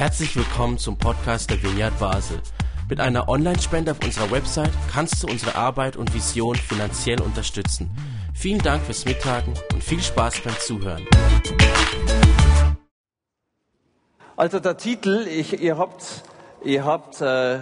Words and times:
Herzlich 0.00 0.34
willkommen 0.34 0.78
zum 0.78 0.96
Podcast 0.96 1.50
der 1.50 1.62
Vineyard 1.62 1.98
Basel. 1.98 2.40
Mit 2.88 3.00
einer 3.00 3.28
Online-Spende 3.28 3.90
auf 3.90 4.02
unserer 4.02 4.30
Website 4.30 4.70
kannst 4.90 5.22
du 5.22 5.26
unsere 5.26 5.56
Arbeit 5.56 5.98
und 5.98 6.14
Vision 6.14 6.56
finanziell 6.56 7.20
unterstützen. 7.20 7.90
Vielen 8.32 8.60
Dank 8.62 8.82
fürs 8.82 9.04
Mittagen 9.04 9.52
und 9.74 9.84
viel 9.84 10.00
Spaß 10.00 10.40
beim 10.40 10.58
Zuhören. 10.58 11.06
Also 14.38 14.58
der 14.58 14.78
Titel, 14.78 15.26
ich, 15.28 15.60
ihr 15.60 15.76
habt, 15.76 16.24
ihr 16.64 16.82
habt, 16.86 17.20
äh, 17.20 17.58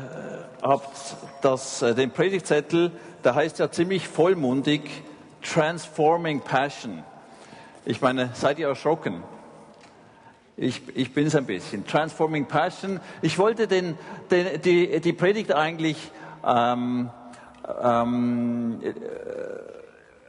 habt 0.62 1.16
das, 1.42 1.82
äh, 1.82 1.96
den 1.96 2.12
Predigtzettel, 2.12 2.92
der 3.24 3.34
heißt 3.34 3.58
ja 3.58 3.68
ziemlich 3.72 4.06
vollmundig 4.06 4.82
Transforming 5.42 6.42
Passion. 6.42 7.02
Ich 7.84 8.00
meine, 8.00 8.30
seid 8.34 8.60
ihr 8.60 8.68
erschrocken? 8.68 9.24
Ich, 10.60 10.82
ich 10.96 11.14
bin 11.14 11.28
es 11.28 11.36
ein 11.36 11.46
bisschen. 11.46 11.86
Transforming 11.86 12.46
Passion. 12.46 12.98
Ich 13.22 13.38
wollte 13.38 13.68
den, 13.68 13.96
den, 14.28 14.60
die, 14.60 15.00
die 15.00 15.12
Predigt 15.12 15.52
eigentlich 15.52 16.10
ähm, 16.44 17.10
ähm, 17.80 18.80
äh, 18.82 18.92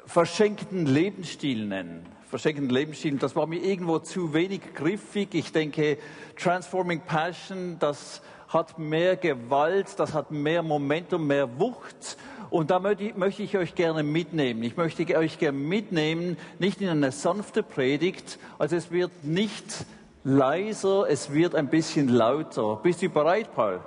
verschenkten 0.05 0.85
Lebensstil 0.85 1.65
nennen. 1.65 2.05
Verschenkten 2.29 2.69
Lebensstil. 2.69 3.17
Das 3.17 3.35
war 3.35 3.47
mir 3.47 3.57
irgendwo 3.57 3.97
zu 3.97 4.31
wenig 4.35 4.61
griffig. 4.75 5.33
Ich 5.33 5.51
denke, 5.51 5.97
Transforming 6.37 7.01
Passion, 7.01 7.77
das 7.79 8.21
hat 8.49 8.77
mehr 8.77 9.15
Gewalt, 9.15 9.87
das 9.97 10.13
hat 10.13 10.29
mehr 10.29 10.61
Momentum, 10.61 11.25
mehr 11.25 11.57
Wucht. 11.57 12.17
Und 12.51 12.69
da 12.69 12.79
möchte 12.79 13.41
ich 13.41 13.57
euch 13.57 13.73
gerne 13.73 14.03
mitnehmen. 14.03 14.61
Ich 14.61 14.77
möchte 14.77 15.17
euch 15.17 15.39
gerne 15.39 15.57
mitnehmen, 15.57 16.37
nicht 16.59 16.81
in 16.81 16.89
eine 16.89 17.11
sanfte 17.11 17.63
Predigt, 17.63 18.37
also 18.59 18.75
es 18.75 18.91
wird 18.91 19.23
nicht 19.23 19.85
leiser, 20.23 21.05
es 21.09 21.33
wird 21.33 21.55
ein 21.55 21.67
bisschen 21.67 22.07
lauter. 22.09 22.79
Bist 22.81 23.01
du 23.01 23.09
bereit, 23.09 23.53
Paul? 23.55 23.79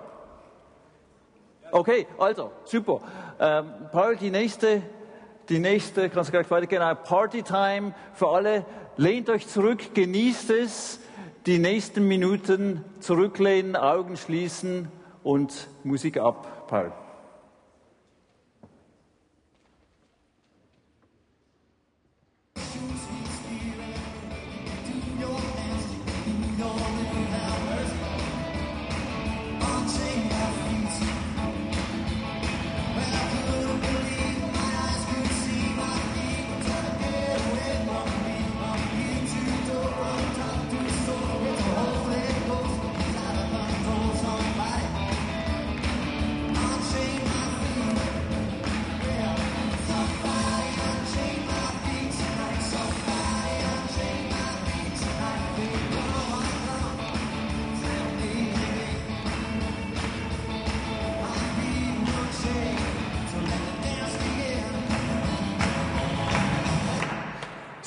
Okay, 1.71 2.07
also, 2.19 2.53
super. 2.65 3.01
Ähm, 3.41 3.67
Paul, 3.93 4.17
die 4.17 4.31
nächste, 4.31 4.83
die 5.49 5.59
nächste, 5.59 6.11
kannst 6.11 6.29
du 6.29 6.33
gleich 6.33 6.51
weitergehen, 6.51 6.83
Party 7.05 7.43
Time 7.43 7.95
für 8.15 8.29
alle. 8.29 8.65
Lehnt 8.97 9.31
euch 9.31 9.49
zurück, 9.49 9.95
genießt 9.95 10.51
es, 10.51 11.01
die 11.47 11.59
nächsten 11.59 12.07
Minuten 12.07 12.85
zurücklehnen, 13.01 13.75
Augen 13.75 14.17
schließen 14.17 14.89
und 15.23 15.69
Musik 15.83 16.19
ab, 16.19 16.69
Paul. 16.69 16.93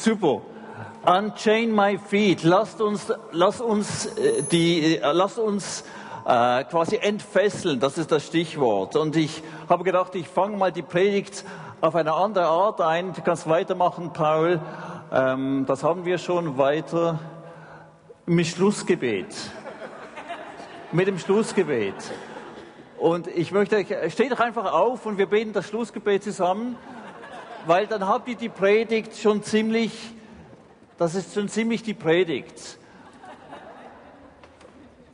Super. 0.06 0.44
Unchain 1.04 1.74
my 1.74 1.98
feet. 1.98 2.44
Lasst 2.44 2.80
uns, 2.80 3.12
lasst 3.32 3.60
uns, 3.60 4.06
äh, 4.06 4.44
die, 4.44 4.98
äh, 4.98 5.12
lasst 5.14 5.40
uns 5.40 5.84
äh, 6.28 6.64
quasi 6.66 6.98
entfesseln. 6.98 7.80
Das 7.80 7.98
ist 7.98 8.12
das 8.12 8.28
Stichwort. 8.28 8.96
Und 8.96 9.16
ich 9.16 9.42
habe 9.68 9.84
gedacht, 9.84 10.14
ich 10.14 10.28
fange 10.28 10.58
mal 10.58 10.72
die 10.72 10.84
Predigt 10.84 11.44
auf 11.82 11.96
eine 11.96 12.14
andere 12.14 12.46
Art 12.46 12.82
ein. 12.82 13.14
Du 13.14 13.24
kannst 13.24 13.50
weitermachen, 13.50 14.14
Paul. 14.14 14.60
Ähm, 15.12 15.66
das 15.66 15.84
haben 15.84 16.06
wir 16.06 16.20
schon 16.20 16.60
weiter 16.60 17.18
mit 18.28 18.46
Schlussgebet. 18.46 19.36
mit 20.92 21.08
dem 21.08 21.18
Schlussgebet. 21.18 21.96
Und 23.00 23.26
ich 23.26 23.52
möchte, 23.52 23.84
steht 24.12 24.32
doch 24.32 24.40
einfach 24.40 24.72
auf 24.72 25.08
und 25.08 25.18
wir 25.18 25.26
beten 25.26 25.52
das 25.52 25.66
Schlussgebet 25.66 26.24
zusammen 26.24 26.78
weil 27.66 27.88
dann 27.88 28.08
habt 28.08 28.28
ihr 28.28 28.36
die 28.36 28.50
Predigt 28.50 29.18
schon 29.18 29.44
ziemlich, 29.44 29.92
das 30.98 31.16
ist 31.16 31.34
schon 31.34 31.50
ziemlich 31.50 31.84
die 31.84 31.94
Predigt. 31.94 32.78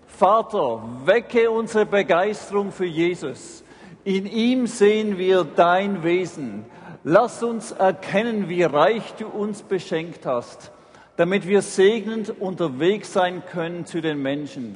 Vater, 0.07 0.84
wecke 1.06 1.50
unsere 1.50 1.85
Begeisterung 1.85 2.72
für 2.72 2.85
Jesus. 2.85 3.63
In 4.03 4.25
ihm 4.25 4.67
sehen 4.67 5.17
wir 5.17 5.44
dein 5.44 6.03
Wesen. 6.03 6.66
Lass 7.03 7.41
uns 7.41 7.72
erkennen, 7.72 8.47
wie 8.47 8.63
reich 8.63 9.13
du 9.16 9.28
uns 9.28 9.63
beschenkt 9.63 10.25
hast, 10.25 10.72
damit 11.17 11.47
wir 11.47 11.63
segnend 11.63 12.40
unterwegs 12.40 13.13
sein 13.13 13.41
können 13.51 13.85
zu 13.85 14.01
den 14.01 14.22
Menschen. 14.22 14.75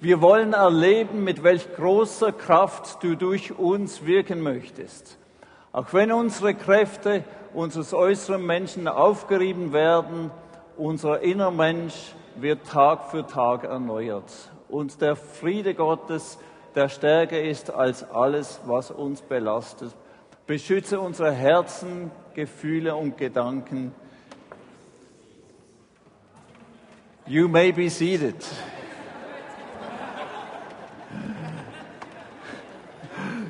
Wir 0.00 0.20
wollen 0.20 0.54
erleben, 0.54 1.22
mit 1.22 1.42
welch 1.42 1.74
großer 1.76 2.32
Kraft 2.32 3.02
du 3.04 3.14
durch 3.14 3.58
uns 3.58 4.06
wirken 4.06 4.40
möchtest. 4.40 5.18
Auch 5.72 5.92
wenn 5.94 6.12
unsere 6.12 6.54
Kräfte 6.54 7.24
unseres 7.54 7.94
äußeren 7.94 8.44
Menschen 8.44 8.88
aufgerieben 8.88 9.72
werden, 9.72 10.30
unser 10.76 11.20
innerer 11.20 11.50
Mensch 11.50 12.12
wird 12.36 12.66
Tag 12.66 13.10
für 13.10 13.26
Tag 13.26 13.64
erneuert. 13.64 14.30
Und 14.68 15.00
der 15.00 15.16
Friede 15.16 15.74
Gottes, 15.74 16.38
der 16.74 16.90
stärker 16.90 17.40
ist 17.40 17.70
als 17.70 18.04
alles, 18.10 18.60
was 18.66 18.90
uns 18.90 19.22
belastet, 19.22 19.94
beschütze 20.46 21.00
unsere 21.00 21.32
Herzen, 21.32 22.10
Gefühle 22.34 22.94
und 22.94 23.16
Gedanken. 23.16 23.94
You 27.26 27.48
may 27.48 27.72
be 27.72 27.88
seated. 27.88 28.36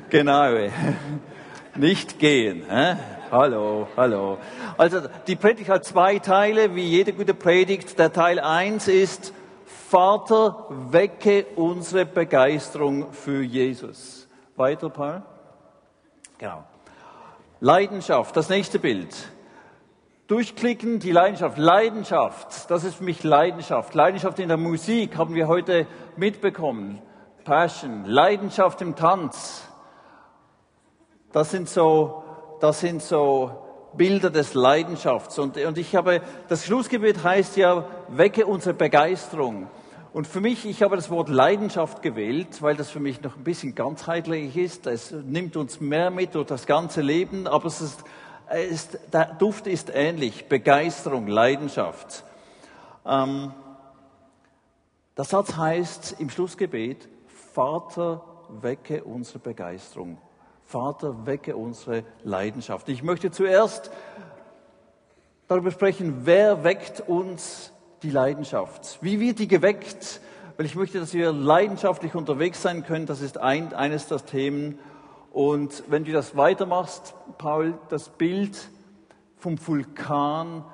Genau 0.09 0.53
nicht 1.75 2.19
gehen. 2.19 2.63
Hä? 2.69 2.95
Hallo, 3.31 3.87
hallo. 3.97 4.37
Also 4.77 5.01
die 5.27 5.35
Predigt 5.35 5.69
hat 5.69 5.85
zwei 5.85 6.19
Teile, 6.19 6.75
wie 6.75 6.85
jede 6.85 7.13
gute 7.13 7.33
Predigt. 7.33 7.97
Der 7.97 8.13
Teil 8.13 8.39
eins 8.39 8.87
ist, 8.87 9.33
Vater, 9.89 10.67
wecke 10.69 11.45
unsere 11.55 12.05
Begeisterung 12.05 13.11
für 13.11 13.41
Jesus. 13.41 14.27
Weiter, 14.55 14.89
Paul? 14.89 15.23
Genau. 16.37 16.63
Leidenschaft, 17.59 18.35
das 18.35 18.49
nächste 18.49 18.77
Bild. 18.77 19.15
Durchklicken, 20.27 20.99
die 20.99 21.11
Leidenschaft. 21.11 21.57
Leidenschaft, 21.57 22.69
das 22.69 22.83
ist 22.83 22.95
für 22.95 23.03
mich 23.03 23.23
Leidenschaft. 23.23 23.93
Leidenschaft 23.93 24.39
in 24.39 24.47
der 24.47 24.57
Musik 24.57 25.17
haben 25.17 25.35
wir 25.35 25.47
heute 25.47 25.87
mitbekommen. 26.17 27.01
Passion, 27.43 28.05
Leidenschaft 28.05 28.81
im 28.81 28.95
Tanz. 28.95 29.67
Das 31.33 31.49
sind 31.49 31.67
so, 31.67 32.23
das 32.61 32.79
sind 32.79 33.01
so 33.01 33.51
Bilder 33.95 34.29
des 34.29 34.53
Leidenschafts. 34.53 35.39
Und, 35.39 35.57
und 35.57 35.77
ich 35.79 35.95
habe, 35.95 36.21
das 36.47 36.65
Schlussgebet 36.65 37.23
heißt 37.23 37.57
ja, 37.57 37.85
wecke 38.07 38.45
unsere 38.45 38.75
Begeisterung. 38.75 39.67
Und 40.13 40.27
für 40.27 40.41
mich, 40.41 40.63
ich 40.67 40.83
habe 40.83 40.95
das 40.95 41.09
Wort 41.09 41.29
Leidenschaft 41.29 42.03
gewählt, 42.03 42.61
weil 42.61 42.75
das 42.75 42.91
für 42.91 42.99
mich 42.99 43.23
noch 43.23 43.35
ein 43.35 43.43
bisschen 43.43 43.73
ganzheitlich 43.73 44.55
ist. 44.55 44.85
Es 44.85 45.11
nimmt 45.11 45.57
uns 45.57 45.81
mehr 45.81 46.11
mit 46.11 46.35
durch 46.35 46.45
das 46.45 46.67
ganze 46.67 47.01
Leben, 47.01 47.47
aber 47.47 47.65
es 47.65 47.81
ist, 47.81 48.03
es 48.49 48.71
ist 48.71 48.99
der 49.11 49.33
Duft 49.33 49.65
ist 49.65 49.89
ähnlich. 49.91 50.47
Begeisterung, 50.47 51.25
Leidenschaft. 51.25 52.23
Ähm, 53.07 53.51
der 55.17 55.23
Satz 55.23 55.57
heißt 55.57 56.17
im 56.19 56.29
Schlussgebet, 56.29 57.09
Vater, 57.53 58.23
wecke 58.61 59.03
unsere 59.03 59.39
Begeisterung. 59.39 60.19
Vater, 60.73 61.27
wecke 61.27 61.55
unsere 61.55 62.03
Leidenschaft. 62.23 62.89
Ich 62.89 63.03
möchte 63.03 63.29
zuerst 63.29 63.91
darüber 65.47 65.69
sprechen, 65.69 66.21
wer 66.23 66.63
weckt 66.63 66.99
uns 66.99 67.71
die 68.01 68.09
Leidenschaft? 68.09 68.97
Wie 68.99 69.19
wird 69.19 69.37
die 69.37 69.47
geweckt? 69.47 70.19
Weil 70.57 70.65
ich 70.65 70.73
möchte, 70.73 70.99
dass 70.99 71.13
wir 71.13 71.31
leidenschaftlich 71.31 72.15
unterwegs 72.15 72.63
sein 72.63 72.83
können. 72.83 73.05
Das 73.05 73.21
ist 73.21 73.37
ein, 73.37 73.71
eines 73.75 74.07
der 74.07 74.25
Themen. 74.25 74.79
Und 75.31 75.83
wenn 75.89 76.05
du 76.05 76.11
das 76.11 76.35
weitermachst, 76.35 77.13
Paul, 77.37 77.77
das 77.89 78.09
Bild 78.09 78.57
vom 79.37 79.59
Vulkan, 79.67 80.65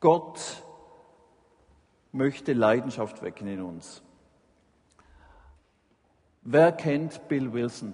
Gott 0.00 0.40
möchte 2.12 2.54
Leidenschaft 2.54 3.20
wecken 3.20 3.46
in 3.46 3.60
uns. 3.60 4.00
Wer 6.40 6.72
kennt 6.72 7.28
Bill 7.28 7.52
Wilson? 7.52 7.92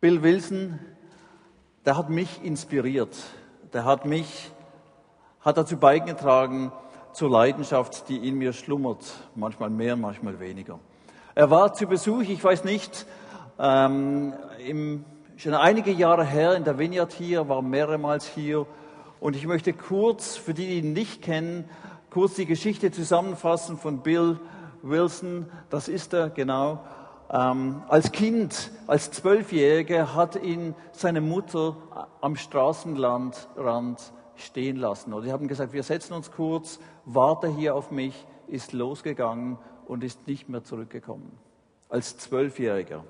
Bill 0.00 0.22
Wilson, 0.22 0.78
der 1.84 1.98
hat 1.98 2.08
mich 2.08 2.42
inspiriert. 2.42 3.14
Der 3.74 3.84
hat 3.84 4.06
mich, 4.06 4.50
hat 5.40 5.58
dazu 5.58 5.76
beigetragen 5.76 6.72
zur 7.12 7.28
Leidenschaft, 7.28 8.08
die 8.08 8.26
in 8.26 8.36
mir 8.36 8.54
schlummert. 8.54 9.04
Manchmal 9.34 9.68
mehr, 9.68 9.96
manchmal 9.96 10.40
weniger. 10.40 10.78
Er 11.34 11.50
war 11.50 11.74
zu 11.74 11.86
Besuch, 11.86 12.22
ich 12.22 12.42
weiß 12.42 12.64
nicht, 12.64 13.04
ähm, 13.58 14.32
im, 14.66 15.04
schon 15.36 15.52
einige 15.52 15.90
Jahre 15.90 16.24
her 16.24 16.54
in 16.54 16.64
der 16.64 16.78
Vineyard 16.78 17.12
hier, 17.12 17.50
war 17.50 17.60
mehrmals 17.60 18.26
hier. 18.26 18.66
Und 19.20 19.36
ich 19.36 19.46
möchte 19.46 19.74
kurz, 19.74 20.34
für 20.34 20.54
die, 20.54 20.66
die 20.66 20.78
ihn 20.78 20.94
nicht 20.94 21.20
kennen, 21.20 21.68
kurz 22.08 22.36
die 22.36 22.46
Geschichte 22.46 22.90
zusammenfassen 22.90 23.76
von 23.76 24.02
Bill 24.02 24.40
Wilson. 24.80 25.44
Das 25.68 25.88
ist 25.88 26.14
er, 26.14 26.30
genau. 26.30 26.82
Ähm, 27.32 27.82
als 27.88 28.10
Kind, 28.10 28.70
als 28.88 29.12
Zwölfjähriger 29.12 30.14
hat 30.14 30.42
ihn 30.42 30.74
seine 30.90 31.20
Mutter 31.20 31.76
am 32.20 32.34
Straßenrand 32.34 33.48
stehen 34.34 34.76
lassen. 34.76 35.12
Und 35.12 35.24
die 35.24 35.32
haben 35.32 35.46
gesagt, 35.46 35.72
wir 35.72 35.84
setzen 35.84 36.14
uns 36.14 36.32
kurz, 36.32 36.80
warte 37.04 37.46
hier 37.46 37.76
auf 37.76 37.92
mich, 37.92 38.26
ist 38.48 38.72
losgegangen 38.72 39.58
und 39.86 40.02
ist 40.02 40.26
nicht 40.26 40.48
mehr 40.48 40.64
zurückgekommen. 40.64 41.38
Als 41.88 42.18
Zwölfjähriger. 42.18 43.04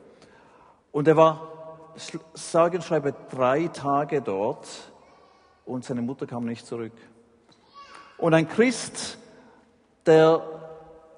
Und 0.93 1.09
er 1.09 1.17
war, 1.17 1.89
sage 2.35 2.77
und 2.77 2.83
schreibe, 2.83 3.15
drei 3.31 3.69
Tage 3.69 4.21
dort 4.21 4.69
und 5.65 5.85
seine 5.85 6.03
Mutter 6.03 6.27
kam 6.27 6.45
nicht 6.45 6.67
zurück. 6.67 6.93
Und 8.19 8.35
ein 8.35 8.49
Christ, 8.49 9.17
der 10.05 10.60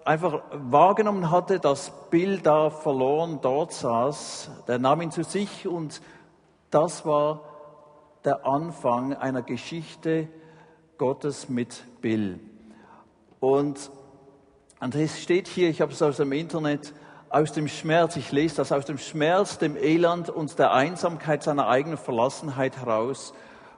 einfach 0.05 0.43
wahrgenommen 0.53 1.31
hatte, 1.31 1.61
dass 1.61 1.93
Bill 2.11 2.39
da 2.39 2.71
verloren 2.71 3.39
dort 3.43 3.73
saß, 3.73 4.51
der 4.67 4.79
nahm 4.79 5.03
ihn 5.03 5.11
zu 5.11 5.25
sich 5.25 5.67
und 5.67 6.01
das 6.71 7.05
war 7.05 7.41
der 8.25 8.47
Anfang 8.47 9.15
einer 9.15 9.43
Geschichte 9.43 10.29
Gottes 10.99 11.49
mit 11.49 11.85
Bill. 12.01 12.39
Und, 13.41 13.91
es 14.81 15.21
steht 15.21 15.49
hier, 15.49 15.69
ich 15.69 15.81
habe 15.81 15.93
es 15.93 16.03
aus 16.03 16.17
dem 16.17 16.33
Internet, 16.33 16.93
aus 17.29 17.53
dem 17.53 17.69
Schmerz, 17.69 18.17
ich 18.17 18.31
lese 18.31 18.57
das, 18.57 18.73
aus 18.73 18.85
dem 18.85 18.99
Schmerz, 18.99 19.59
dem 19.59 19.77
Elend 19.77 20.29
und 20.29 20.59
der 20.59 20.73
Einsamkeit 20.73 21.43
seiner 21.43 21.69
eigenen 21.69 21.97
Verlassenheit 21.97 22.77
heraus, 22.77 23.33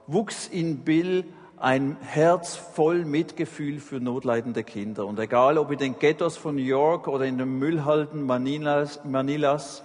wuchs 0.07 0.47
in 0.47 0.83
Bill 0.83 1.25
ein 1.57 1.97
Herz 2.01 2.55
voll 2.55 3.05
Mitgefühl 3.05 3.79
für 3.79 3.99
notleidende 3.99 4.63
Kinder. 4.63 5.05
Und 5.05 5.19
egal, 5.19 5.57
ob 5.57 5.71
in 5.71 5.77
den 5.77 5.99
Ghettos 5.99 6.37
von 6.37 6.55
New 6.55 6.61
York 6.61 7.07
oder 7.07 7.25
in 7.25 7.37
den 7.37 7.57
Müllhalden 7.57 8.23
Manilas, 8.23 9.03
Manilas 9.03 9.83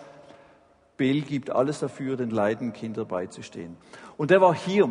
Bill 0.96 1.22
gibt 1.22 1.50
alles 1.50 1.80
dafür, 1.80 2.16
den 2.16 2.30
leidenden 2.30 2.72
Kindern 2.74 3.06
beizustehen. 3.06 3.76
Und 4.16 4.30
der 4.30 4.40
war 4.40 4.54
hier. 4.54 4.90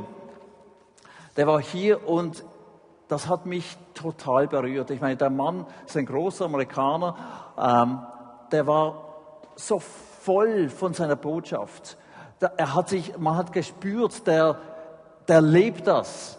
Der 1.37 1.45
war 1.45 1.61
hier 1.61 2.07
und 2.07 2.43
das 3.07 3.27
hat 3.27 3.45
mich 3.45 3.77
total 3.93 4.47
berührt. 4.47 4.89
Ich 4.91 5.01
meine, 5.01 5.17
der 5.17 5.29
Mann 5.29 5.65
ist 5.85 5.97
ein 5.97 6.05
großer 6.05 6.45
Amerikaner, 6.45 7.15
ähm, 7.57 7.99
der 8.51 8.65
war 8.65 9.05
so 9.55 9.79
voll 9.79 10.69
von 10.69 10.93
seiner 10.93 11.15
Botschaft. 11.15 11.97
Er 12.39 12.73
hat 12.73 12.89
sich, 12.89 13.17
man 13.17 13.35
hat 13.35 13.51
gespürt, 13.51 14.25
der, 14.25 14.57
der 15.27 15.41
lebt 15.41 15.85
das 15.85 16.38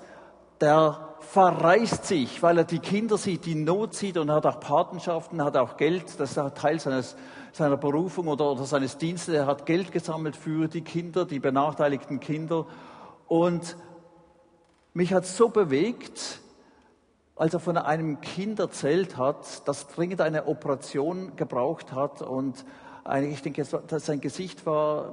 der 0.60 1.08
verreist 1.20 2.06
sich, 2.06 2.42
weil 2.42 2.58
er 2.58 2.64
die 2.64 2.80
Kinder 2.80 3.16
sieht, 3.16 3.46
die 3.46 3.54
Not 3.54 3.94
sieht 3.94 4.16
und 4.16 4.30
hat 4.30 4.46
auch 4.46 4.60
Patenschaften, 4.60 5.44
hat 5.44 5.56
auch 5.56 5.76
Geld, 5.76 6.18
das 6.18 6.36
ist 6.36 6.56
Teil 6.56 6.80
seines, 6.80 7.16
seiner 7.52 7.76
Berufung 7.76 8.28
oder, 8.28 8.52
oder 8.52 8.64
seines 8.64 8.98
Dienstes. 8.98 9.34
Er 9.34 9.46
hat 9.46 9.64
Geld 9.64 9.92
gesammelt 9.92 10.36
für 10.36 10.68
die 10.68 10.82
Kinder, 10.82 11.24
die 11.24 11.38
benachteiligten 11.38 12.20
Kinder. 12.20 12.66
Und 13.28 13.76
mich 14.92 15.12
hat 15.12 15.24
so 15.24 15.50
bewegt, 15.50 16.40
als 17.36 17.54
er 17.54 17.60
von 17.60 17.76
einem 17.76 18.20
Kind 18.20 18.58
erzählt 18.58 19.16
hat, 19.16 19.66
das 19.68 19.86
dringend 19.88 20.20
eine 20.20 20.46
Operation 20.46 21.36
gebraucht 21.36 21.92
hat 21.92 22.22
und 22.22 22.64
ich 23.22 23.40
denke, 23.40 23.64
sein 23.64 24.20
Gesicht 24.20 24.66
war 24.66 25.12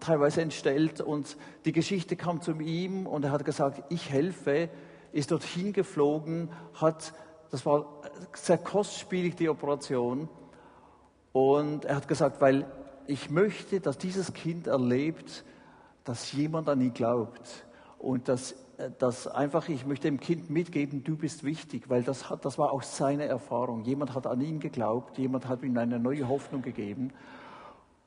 teilweise 0.00 0.42
entstellt 0.42 1.00
und 1.00 1.36
die 1.64 1.72
Geschichte 1.72 2.16
kam 2.16 2.40
zu 2.40 2.52
ihm 2.52 3.06
und 3.06 3.24
er 3.24 3.32
hat 3.32 3.44
gesagt, 3.44 3.82
ich 3.90 4.10
helfe, 4.10 4.68
ist 5.12 5.30
dorthin 5.30 5.72
geflogen, 5.72 6.50
hat, 6.74 7.12
das 7.50 7.64
war 7.64 8.02
sehr 8.34 8.58
kostspielig, 8.58 9.36
die 9.36 9.48
Operation. 9.48 10.28
Und 11.32 11.84
er 11.84 11.96
hat 11.96 12.08
gesagt, 12.08 12.40
weil 12.40 12.66
ich 13.06 13.30
möchte, 13.30 13.80
dass 13.80 13.98
dieses 13.98 14.32
Kind 14.32 14.66
erlebt, 14.66 15.44
dass 16.04 16.32
jemand 16.32 16.68
an 16.68 16.80
ihn 16.80 16.94
glaubt 16.94 17.64
und 17.98 18.28
dass, 18.28 18.54
dass 18.98 19.26
einfach, 19.26 19.68
ich 19.68 19.86
möchte 19.86 20.08
dem 20.08 20.20
Kind 20.20 20.50
mitgeben, 20.50 21.04
du 21.04 21.16
bist 21.16 21.44
wichtig, 21.44 21.88
weil 21.88 22.02
das, 22.02 22.28
hat, 22.28 22.44
das 22.44 22.58
war 22.58 22.72
auch 22.72 22.82
seine 22.82 23.24
Erfahrung. 23.26 23.84
Jemand 23.84 24.14
hat 24.14 24.26
an 24.26 24.40
ihn 24.40 24.60
geglaubt, 24.60 25.18
jemand 25.18 25.48
hat 25.48 25.62
ihm 25.62 25.76
eine 25.78 25.98
neue 25.98 26.28
Hoffnung 26.28 26.62
gegeben. 26.62 27.12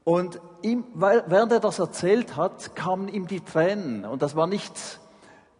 Und 0.07 0.39
ihm, 0.62 0.86
während 0.94 1.51
er 1.51 1.59
das 1.59 1.80
erzählt 1.80 2.38
hat, 2.38 2.77
kamen 2.77 3.09
ihm 3.09 3.27
die 3.27 3.42
Tränen. 3.42 4.06
Und 4.06 4.21
das 4.21 4.38
war 4.38 4.48
nicht 4.48 5.01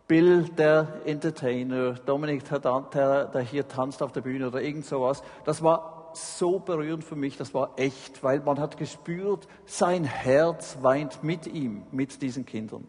Bill, 0.08 0.44
der 0.44 1.02
Entertainer, 1.04 1.96
Dominik, 1.96 2.46
der, 2.50 3.26
der 3.26 3.42
hier 3.42 3.68
tanzt 3.68 4.02
auf 4.02 4.14
der 4.14 4.22
Bühne 4.22 4.48
oder 4.48 4.62
irgend 4.62 4.86
sowas. 4.86 5.22
Das 5.44 5.62
war 5.64 6.12
so 6.14 6.60
berührend 6.60 7.04
für 7.04 7.18
mich, 7.18 7.36
das 7.36 7.54
war 7.54 7.72
echt, 7.76 8.24
weil 8.24 8.40
man 8.40 8.58
hat 8.58 8.78
gespürt, 8.78 9.50
sein 9.66 10.06
Herz 10.06 10.78
weint 10.80 11.26
mit 11.26 11.46
ihm, 11.48 11.84
mit 11.92 12.22
diesen 12.22 12.46
Kindern. 12.46 12.88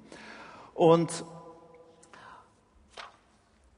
Und 0.75 1.25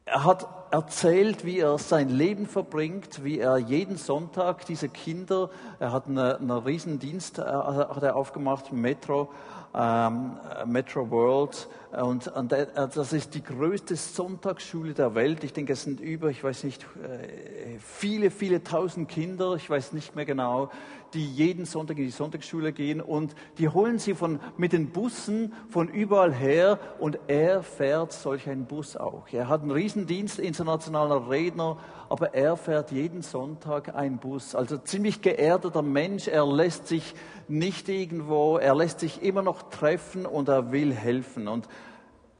er 0.04 0.24
hat 0.24 0.59
erzählt, 0.70 1.44
wie 1.44 1.58
er 1.58 1.78
sein 1.78 2.08
Leben 2.08 2.46
verbringt, 2.46 3.24
wie 3.24 3.38
er 3.38 3.58
jeden 3.58 3.96
Sonntag 3.96 4.64
diese 4.66 4.88
Kinder, 4.88 5.50
er 5.78 5.92
hat 5.92 6.06
einen, 6.06 6.18
einen 6.18 6.50
Riesendienst 6.50 7.38
äh, 7.38 7.42
hat 7.42 8.02
er 8.02 8.16
aufgemacht, 8.16 8.72
Metro, 8.72 9.30
ähm, 9.74 10.36
Metro 10.66 11.10
World, 11.10 11.68
und, 11.92 12.28
und 12.28 12.52
äh, 12.52 12.66
das 12.74 13.12
ist 13.12 13.34
die 13.34 13.42
größte 13.42 13.96
Sonntagsschule 13.96 14.94
der 14.94 15.16
Welt. 15.16 15.42
Ich 15.42 15.52
denke, 15.52 15.72
es 15.72 15.82
sind 15.82 16.00
über, 16.00 16.30
ich 16.30 16.42
weiß 16.42 16.62
nicht, 16.62 16.84
äh, 16.84 17.78
viele, 17.80 18.30
viele 18.30 18.62
tausend 18.62 19.08
Kinder, 19.08 19.54
ich 19.56 19.68
weiß 19.68 19.92
nicht 19.92 20.14
mehr 20.14 20.24
genau, 20.24 20.70
die 21.14 21.26
jeden 21.26 21.64
Sonntag 21.64 21.98
in 21.98 22.04
die 22.04 22.10
Sonntagsschule 22.10 22.72
gehen 22.72 23.00
und 23.00 23.34
die 23.58 23.68
holen 23.68 23.98
sie 23.98 24.14
von, 24.14 24.38
mit 24.56 24.72
den 24.72 24.90
Bussen 24.90 25.52
von 25.68 25.88
überall 25.88 26.32
her 26.32 26.78
und 27.00 27.18
er 27.26 27.64
fährt 27.64 28.12
solch 28.12 28.48
einen 28.48 28.66
Bus 28.66 28.96
auch. 28.96 29.26
Er 29.32 29.48
hat 29.48 29.62
einen 29.62 29.72
Riesendienst, 29.72 30.38
internationaler 30.38 31.28
Redner, 31.28 31.78
aber 32.08 32.34
er 32.34 32.56
fährt 32.56 32.92
jeden 32.92 33.22
Sonntag 33.22 33.96
einen 33.96 34.18
Bus. 34.18 34.54
Also 34.54 34.78
ziemlich 34.78 35.22
geerdeter 35.22 35.82
Mensch, 35.82 36.28
er 36.28 36.46
lässt 36.46 36.86
sich 36.86 37.14
nicht 37.50 37.88
irgendwo, 37.88 38.56
er 38.58 38.74
lässt 38.74 39.00
sich 39.00 39.22
immer 39.22 39.42
noch 39.42 39.62
treffen 39.70 40.24
und 40.24 40.48
er 40.48 40.72
will 40.72 40.94
helfen. 40.94 41.48
Und 41.48 41.68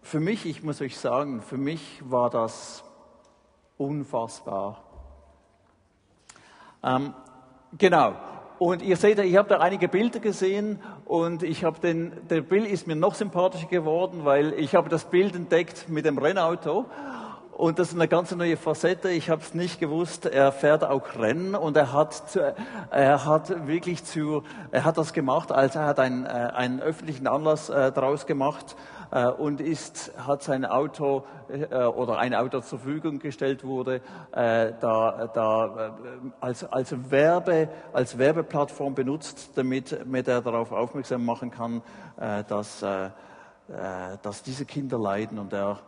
für 0.02 0.21
mich, 0.21 0.47
ich 0.47 0.62
muss 0.62 0.81
euch 0.81 0.99
sagen, 0.99 1.43
für 1.43 1.59
mich 1.59 2.00
war 2.05 2.31
das 2.31 2.85
unfassbar. 3.76 4.83
Ähm, 6.83 7.12
genau. 7.76 8.14
Und 8.59 8.83
ihr 8.83 8.97
seht, 8.97 9.19
ich 9.19 9.37
habe 9.37 9.49
da 9.49 9.59
einige 9.59 9.88
Bilder 9.88 10.21
gesehen 10.21 10.81
und 11.07 11.43
ich 11.43 11.64
habe 11.64 11.81
den, 11.81 12.12
der 12.29 12.43
Bild 12.43 12.67
ist 12.67 12.87
mir 12.87 12.97
noch 12.97 13.14
sympathischer 13.14 13.69
geworden, 13.69 14.25
weil 14.25 14.52
ich 14.55 14.75
habe 14.75 14.90
das 14.90 15.07
Bild 15.07 15.35
entdeckt 15.35 15.88
mit 15.88 16.05
dem 16.05 16.19
Rennauto 16.19 16.85
und 17.52 17.78
das 17.78 17.88
ist 17.88 17.95
eine 17.95 18.09
ganz 18.09 18.35
neue 18.35 18.57
Facette. 18.57 19.11
Ich 19.11 19.28
habe 19.28 19.42
es 19.42 19.54
nicht 19.54 19.80
gewusst. 19.80 20.26
Er 20.26 20.50
fährt 20.52 20.83
auch 20.83 21.19
Rennen 21.19 21.54
und 21.54 21.76
er 21.76 21.92
hat, 21.92 22.38
er 22.90 23.25
hat 23.26 23.66
wirklich 23.66 24.04
zu, 24.04 24.42
er 24.71 24.85
hat 24.85 24.97
das 24.97 25.12
gemacht, 25.12 25.52
als 25.52 25.76
er 25.76 25.85
hat 25.85 26.00
einen, 26.00 26.25
äh, 26.25 26.28
einen 26.28 26.80
öffentlichen 26.80 27.26
Anlass 27.26 27.69
äh, 27.69 27.92
daraus 27.92 28.26
gemacht 28.26 28.76
äh, 29.11 29.26
und 29.26 29.61
ist, 29.61 30.12
hat 30.26 30.42
sein 30.42 30.64
Auto 30.64 31.25
äh, 31.49 31.75
oder 31.85 32.19
ein 32.19 32.35
Auto 32.35 32.61
zur 32.61 32.78
Verfügung 32.78 33.19
gestellt 33.19 33.64
wurde, 33.64 33.97
äh, 34.33 34.73
da, 34.80 35.28
da 35.35 35.97
als, 36.40 36.64
als, 36.64 37.11
Werbe, 37.11 37.69
als 37.92 38.16
Werbeplattform 38.16 38.95
benutzt, 38.95 39.50
damit, 39.57 39.92
damit 39.92 40.28
er 40.28 40.40
darauf 40.40 40.73
aufmerksam 40.73 41.25
machen 41.25 41.50
kann, 41.50 41.83
dass, 42.49 42.85
dass 44.23 44.42
diese 44.42 44.64
Kinder 44.64 44.99
leiden 44.99 45.38
und 45.38 45.52
er 45.52 45.78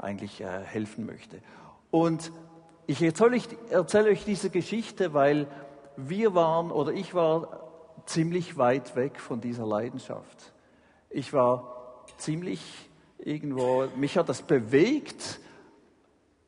eigentlich 0.00 0.40
helfen 0.40 1.06
möchte. 1.06 1.40
Und 1.90 2.32
ich 2.86 3.02
erzähle 3.02 3.36
euch, 3.36 3.48
erzähle 3.70 4.10
euch 4.10 4.24
diese 4.24 4.50
Geschichte, 4.50 5.14
weil 5.14 5.46
wir 5.96 6.34
waren 6.34 6.70
oder 6.70 6.92
ich 6.92 7.14
war 7.14 7.70
ziemlich 8.06 8.56
weit 8.56 8.96
weg 8.96 9.20
von 9.20 9.40
dieser 9.40 9.66
Leidenschaft. 9.66 10.52
Ich 11.10 11.32
war 11.32 12.04
ziemlich 12.16 12.60
irgendwo, 13.18 13.86
mich 13.96 14.16
hat 14.16 14.28
das 14.28 14.42
bewegt, 14.42 15.40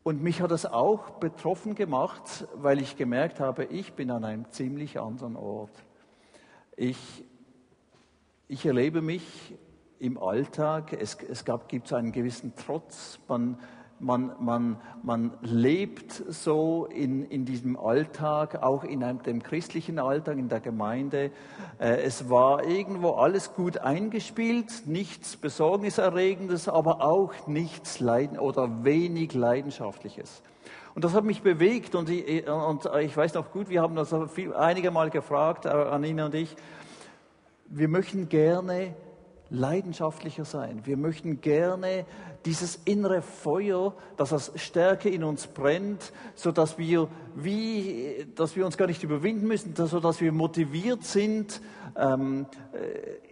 Und 0.05 0.23
mich 0.23 0.41
hat 0.41 0.51
das 0.51 0.67
auch 0.67 1.11
betroffen 1.21 1.75
gemacht, 1.77 2.47
weil 2.55 2.81
ich 2.81 2.97
gemerkt 2.97 3.39
habe, 3.39 3.65
ich 3.67 3.93
bin 3.93 4.11
an 4.11 4.25
einem 4.25 4.51
ziemlich 4.51 4.99
anderen 4.99 5.37
Ort. 5.37 5.71
Ich, 6.77 6.99
ich 8.49 8.67
erlebe 8.67 9.01
mich 9.01 9.23
im 10.03 10.19
Alltag, 10.19 10.93
es, 10.93 11.17
es 11.31 11.45
gab, 11.45 11.69
gibt 11.69 11.87
so 11.87 11.95
einen 11.95 12.11
gewissen 12.11 12.53
Trotz, 12.57 13.21
man, 13.29 13.57
man, 14.01 14.33
man, 14.41 14.77
man 15.05 15.31
lebt 15.43 16.13
so 16.29 16.87
in, 16.87 17.25
in 17.25 17.45
diesem 17.45 17.79
Alltag, 17.79 18.65
auch 18.65 18.83
in 18.83 19.05
einem, 19.05 19.23
dem 19.23 19.45
christlichen 19.45 20.01
Alltag, 20.01 20.39
in 20.39 20.49
der 20.49 20.59
Gemeinde. 20.59 21.31
Äh, 21.79 22.03
es 22.03 22.29
war 22.29 22.65
irgendwo 22.65 23.13
alles 23.13 23.55
gut 23.55 23.79
eingespielt, 23.79 24.87
nichts 24.87 25.37
Besorgniserregendes, 25.37 26.69
aber 26.69 27.01
auch 27.01 27.47
nichts 27.47 28.01
Leiden 28.01 28.41
oder 28.41 28.85
wenig 28.85 29.35
Leidenschaftliches. 29.35 30.43
Und 30.97 31.05
das 31.05 31.15
hat 31.15 31.25
mich 31.25 31.43
bewegt 31.43 31.95
und 31.95 32.11
ich, 32.11 32.47
und 32.49 32.91
ich 33.01 33.17
weiß 33.17 33.35
noch 33.35 33.53
gut, 33.53 33.69
wir 33.69 33.81
haben 33.81 33.95
das 33.95 34.13
viel, 34.35 34.53
einige 34.53 34.91
Mal 34.91 35.11
gefragt, 35.11 35.65
äh, 35.65 35.69
Anina 35.69 36.27
und 36.27 36.35
ich, 36.35 36.57
wir 37.67 37.87
möchten 37.87 38.29
gerne 38.29 38.95
leidenschaftlicher 39.53 40.45
sein. 40.45 40.81
Wir 40.85 40.97
möchten 40.97 41.41
gerne 41.41 42.07
dieses 42.47 42.81
innere 42.85 43.23
Feuer, 43.23 43.95
dass 44.17 44.31
das 44.31 44.51
Stärke 44.57 45.11
in 45.11 45.23
uns 45.23 45.47
brennt, 45.47 46.13
so 46.35 46.51
dass 46.51 46.79
wir 46.79 47.09
wie, 47.37 48.27
dass 48.35 48.57
wir 48.57 48.65
uns 48.65 48.77
gar 48.77 48.87
nicht 48.87 49.03
überwinden 49.03 49.47
müssen, 49.47 49.77
so 49.77 50.01
dass 50.01 50.21
wir 50.21 50.33
motiviert 50.33 51.05
sind, 51.05 51.61
ähm, 51.97 52.47
äh, 52.73 53.32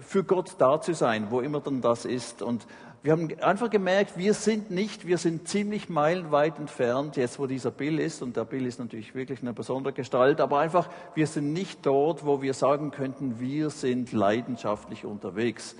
für 0.00 0.24
Gott 0.24 0.56
da 0.58 0.80
zu 0.80 0.94
sein, 0.94 1.26
wo 1.30 1.40
immer 1.40 1.60
dann 1.60 1.80
das 1.80 2.04
ist. 2.04 2.42
Und 2.42 2.66
wir 3.02 3.12
haben 3.12 3.28
einfach 3.40 3.68
gemerkt, 3.68 4.16
wir 4.16 4.32
sind 4.32 4.70
nicht, 4.70 5.06
wir 5.06 5.18
sind 5.18 5.46
ziemlich 5.46 5.90
meilenweit 5.90 6.58
entfernt, 6.58 7.16
jetzt 7.16 7.38
wo 7.38 7.46
dieser 7.46 7.70
Bill 7.70 7.98
ist, 7.98 8.22
und 8.22 8.36
der 8.36 8.46
Bill 8.46 8.64
ist 8.64 8.78
natürlich 8.78 9.14
wirklich 9.14 9.42
eine 9.42 9.52
besondere 9.52 9.92
Gestalt, 9.92 10.40
aber 10.40 10.60
einfach, 10.60 10.88
wir 11.14 11.26
sind 11.26 11.52
nicht 11.52 11.84
dort, 11.84 12.24
wo 12.24 12.40
wir 12.40 12.54
sagen 12.54 12.90
könnten, 12.90 13.38
wir 13.38 13.68
sind 13.68 14.12
leidenschaftlich 14.12 15.04
unterwegs. 15.04 15.76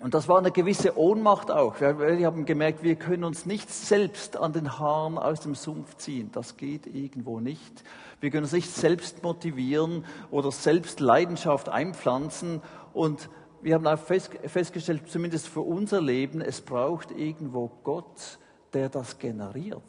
Und 0.00 0.14
das 0.14 0.28
war 0.28 0.38
eine 0.38 0.52
gewisse 0.52 0.96
Ohnmacht 0.96 1.50
auch. 1.50 1.80
Wir 1.80 2.24
haben 2.24 2.44
gemerkt, 2.44 2.84
wir 2.84 2.94
können 2.94 3.24
uns 3.24 3.46
nicht 3.46 3.68
selbst 3.68 4.36
an 4.36 4.52
den 4.52 4.78
Haaren 4.78 5.18
aus 5.18 5.40
dem 5.40 5.56
Sumpf 5.56 5.96
ziehen. 5.96 6.30
Das 6.32 6.56
geht 6.56 6.86
irgendwo 6.86 7.40
nicht. 7.40 7.82
Wir 8.20 8.30
können 8.30 8.44
uns 8.44 8.52
nicht 8.52 8.70
selbst 8.70 9.22
motivieren 9.22 10.04
oder 10.30 10.50
selbst 10.50 11.00
Leidenschaft 11.00 11.68
einpflanzen. 11.68 12.62
Und 12.92 13.30
wir 13.62 13.74
haben 13.74 13.86
auch 13.86 13.98
festgestellt, 13.98 15.08
zumindest 15.08 15.48
für 15.48 15.60
unser 15.60 16.00
Leben, 16.00 16.40
es 16.40 16.60
braucht 16.60 17.12
irgendwo 17.12 17.70
Gott, 17.84 18.38
der 18.72 18.88
das 18.88 19.18
generiert. 19.18 19.82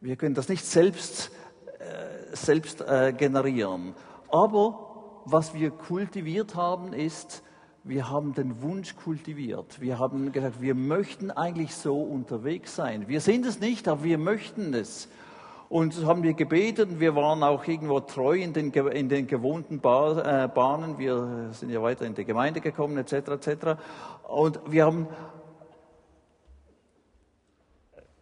Wir 0.00 0.16
können 0.16 0.34
das 0.34 0.48
nicht 0.48 0.64
selbst, 0.64 1.30
äh, 1.78 2.34
selbst 2.36 2.80
äh, 2.80 3.12
generieren. 3.16 3.94
Aber 4.30 5.22
was 5.24 5.54
wir 5.54 5.70
kultiviert 5.70 6.54
haben, 6.56 6.92
ist, 6.92 7.42
wir 7.84 8.10
haben 8.10 8.34
den 8.34 8.62
Wunsch 8.62 8.96
kultiviert. 8.96 9.80
Wir 9.80 9.98
haben 9.98 10.32
gesagt, 10.32 10.60
wir 10.60 10.74
möchten 10.74 11.30
eigentlich 11.30 11.74
so 11.74 12.00
unterwegs 12.00 12.74
sein. 12.74 13.08
Wir 13.08 13.20
sind 13.20 13.46
es 13.46 13.60
nicht, 13.60 13.88
aber 13.88 14.04
wir 14.04 14.18
möchten 14.18 14.74
es. 14.74 15.08
Und 15.68 15.94
so 15.94 16.06
haben 16.06 16.22
wir 16.22 16.34
gebetet 16.34 17.00
wir 17.00 17.16
waren 17.16 17.42
auch 17.42 17.66
irgendwo 17.66 18.00
treu 18.00 18.36
in 18.36 18.52
den, 18.52 18.70
in 18.70 19.08
den 19.08 19.26
gewohnten 19.26 19.76
äh, 19.76 20.48
Bahnen. 20.48 20.98
Wir 20.98 21.48
sind 21.52 21.70
ja 21.70 21.82
weiter 21.82 22.04
in 22.04 22.14
die 22.14 22.24
Gemeinde 22.24 22.60
gekommen, 22.60 22.98
etc., 22.98 23.12
etc. 23.12 23.80
Und 24.28 24.60
wir 24.68 24.84
haben, 24.84 25.08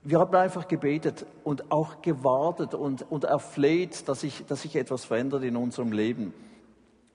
wir 0.03 0.21
haben 0.21 0.35
einfach 0.35 0.69
gebetet 0.69 1.27
und 1.45 1.71
auch 1.73 2.01
gewartet 2.01 2.75
und, 2.75 3.11
und 3.11 3.25
erfleht, 3.25 4.09
dass 4.09 4.21
sich 4.21 4.45
dass 4.47 4.63
sich 4.63 4.77
etwas 4.77 5.05
verändert 5.05 5.43
in 5.43 5.57
unserem 5.57 5.93
Leben. 5.93 6.33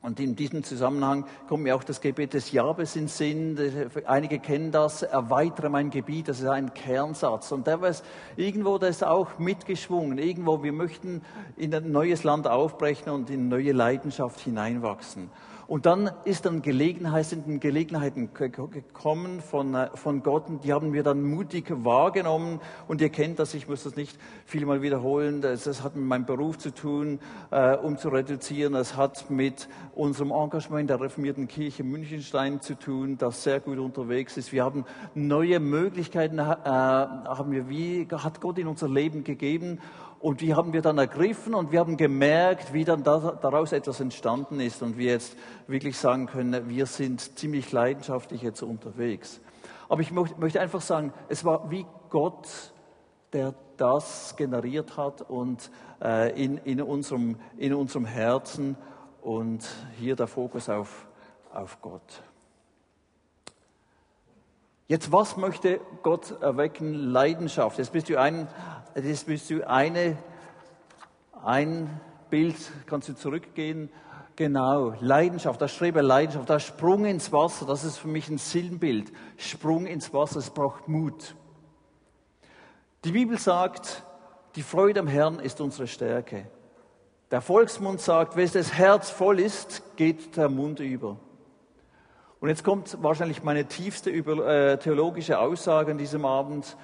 Und 0.01 0.20
in 0.20 0.36
diesem 0.36 0.63
Zusammenhang 0.63 1.25
kommt 1.50 1.63
mir 1.63 1.75
auch 1.75 1.84
das 1.84 2.01
Gebet 2.01 2.34
des 2.34 2.51
Jabes 2.51 2.96
in 2.96 3.08
Sinn. 3.08 3.58
Einige 4.06 4.39
kennen 4.39 4.72
das, 4.72 5.01
erweitere 5.01 5.70
mein 5.70 5.89
Gebiet, 5.89 6.27
das 6.27 6.39
ist 6.39 6.48
ein 6.48 6.74
Kernsatz. 6.74 7.51
Und 7.51 7.68
der 7.68 7.82
ist 7.84 8.06
irgendwo, 8.36 8.77
der 8.77 8.89
ist 8.89 9.04
auch 9.04 9.39
mitgeschwungen. 9.39 10.18
Irgendwo, 10.18 10.63
wir 10.63 10.72
möchten 10.72 11.24
in 11.58 11.74
ein 11.74 11.92
neues 11.92 12.24
Land 12.24 12.48
aufbrechen 12.48 13.12
und 13.12 13.30
in 13.30 13.50
neue 13.50 13.72
Leidenschaft 13.72 14.39
hineinwachsen. 14.39 15.30
Und 15.67 15.86
dann 15.86 16.09
ist 16.24 16.45
dann 16.45 16.62
Gelegenheit, 16.62 17.25
sind 17.25 17.59
Gelegenheiten 17.59 18.29
gekommen 18.33 19.41
von, 19.41 19.75
äh, 19.75 19.89
von 19.95 20.24
Gott 20.24 20.47
und 20.47 20.63
die 20.63 20.71
haben 20.71 20.93
wir 20.93 21.03
dann 21.03 21.24
mutig 21.24 21.65
wahrgenommen. 21.69 22.62
Und 22.88 23.01
ihr 23.01 23.09
kennt 23.09 23.38
das, 23.38 23.53
ich 23.53 23.67
muss 23.67 23.83
das 23.83 23.97
nicht 23.97 24.17
viel 24.45 24.65
mal 24.65 24.81
wiederholen. 24.81 25.41
Das, 25.41 25.65
das 25.65 25.83
hat 25.83 25.97
mit 25.97 26.05
meinem 26.05 26.25
Beruf 26.25 26.57
zu 26.57 26.74
tun, 26.74 27.19
äh, 27.51 27.75
um 27.75 27.97
zu 27.97 28.07
reduzieren. 28.07 28.75
Es 28.75 28.95
hat 28.95 29.29
mit 29.29 29.67
unserem 29.93 30.31
Engagement 30.31 30.89
der 30.89 31.01
reformierten 31.01 31.50
Kirche 31.50 31.83
Münchenstein 31.83 32.62
zu 32.62 32.75
tun, 32.75 33.17
das 33.17 33.43
sehr 33.43 33.59
gut 33.59 33.77
unterwegs 33.77 34.38
ist. 34.38 34.53
Wir 34.53 34.63
haben 34.63 34.86
neue 35.15 35.59
Möglichkeiten, 35.59 36.39
äh, 36.39 36.43
haben 36.43 37.51
wir 37.51 37.67
wie, 37.67 38.07
hat 38.09 38.39
Gott 38.39 38.57
in 38.57 38.67
unser 38.67 38.88
Leben 38.88 39.25
gegeben. 39.25 39.79
Und 40.19 40.41
die 40.41 40.55
haben 40.55 40.74
wir 40.74 40.81
dann 40.81 40.97
ergriffen 40.97 41.53
und 41.53 41.71
wir 41.71 41.79
haben 41.79 41.95
gemerkt, 41.95 42.74
wie 42.74 42.83
dann 42.83 43.03
daraus 43.03 43.71
etwas 43.71 44.00
entstanden 44.00 44.59
ist 44.59 44.81
und 44.81 44.97
wir 44.97 45.12
jetzt 45.12 45.38
wirklich 45.67 45.97
sagen 45.97 46.25
können, 46.25 46.69
wir 46.69 46.88
sind 46.88 47.38
ziemlich 47.38 47.71
leidenschaftlich 47.71 48.41
jetzt 48.41 48.63
unterwegs. 48.63 49.39
Aber 49.89 50.01
ich 50.01 50.12
möchte 50.12 50.59
einfach 50.59 50.81
sagen, 50.81 51.13
es 51.29 51.45
war 51.45 51.69
wie 51.69 51.86
Gott, 52.09 52.47
der 53.31 53.53
das 53.77 54.36
generiert 54.36 54.97
hat 54.97 55.21
und 55.21 55.69
äh, 56.01 56.43
in, 56.43 56.57
in, 56.57 56.81
unserem, 56.81 57.38
in 57.57 57.74
unserem 57.74 58.05
Herzen 58.05 58.75
und 59.21 59.67
hier 60.00 60.15
der 60.15 60.27
Fokus 60.27 60.67
auf, 60.67 61.07
auf 61.53 61.79
Gott. 61.81 62.24
Jetzt, 64.89 65.12
was 65.12 65.36
möchte 65.36 65.81
Gott 66.01 66.41
erwecken? 66.41 66.93
Leidenschaft. 66.93 67.77
Jetzt 67.77 67.91
bist 67.91 68.07
du 68.07 68.17
ein, 68.17 68.47
jetzt 69.06 69.27
bist 69.27 69.50
du 69.50 69.68
eine, 69.68 70.18
ein 71.44 72.01
Bild, 72.30 72.56
kannst 72.88 73.10
du 73.10 73.16
zurückgehen. 73.16 73.89
Genau, 74.36 74.94
Leidenschaft, 75.00 75.62
das 75.62 75.72
Strebe 75.72 76.01
Leidenschaft, 76.01 76.50
das 76.50 76.63
Sprung 76.63 77.06
ins 77.06 77.32
Wasser, 77.32 77.66
das 77.66 77.84
ist 77.84 77.98
für 77.98 78.08
mich 78.08 78.30
ein 78.30 78.38
Sinnbild. 78.38 79.12
Sprung 79.38 79.86
ins 79.86 80.13
Wasser, 80.13 80.39
es 80.39 80.50
braucht 80.50 80.88
Mut. 80.88 81.36
Die 83.04 83.12
Bibel 83.12 83.38
sagt, 83.38 84.04
die 84.56 84.63
Freude 84.63 85.00
am 85.00 85.08
Herrn 85.08 85.39
ist 85.39 85.62
unsere 85.62 85.88
Stärke. 85.88 86.50
Der 87.30 87.42
Volksmund 87.42 88.00
sagt, 88.00 88.36
wenn 88.36 88.50
das 88.50 88.74
Herz 88.74 89.10
voll 89.10 89.39
ist, 89.39 89.96
geht 89.96 90.38
der 90.38 90.50
Mund 90.50 90.80
über. 90.80 91.20
Und 92.39 92.50
jetzt 92.50 92.63
kommt 92.63 93.01
wahrscheinlich 93.01 93.44
meine 93.44 93.66
tiefste 93.66 94.12
äh, 94.12 94.77
theologische 94.77 95.39
Aussage 95.39 95.92
an 95.92 95.98
diesem 95.98 96.25
Abend. 96.25 96.77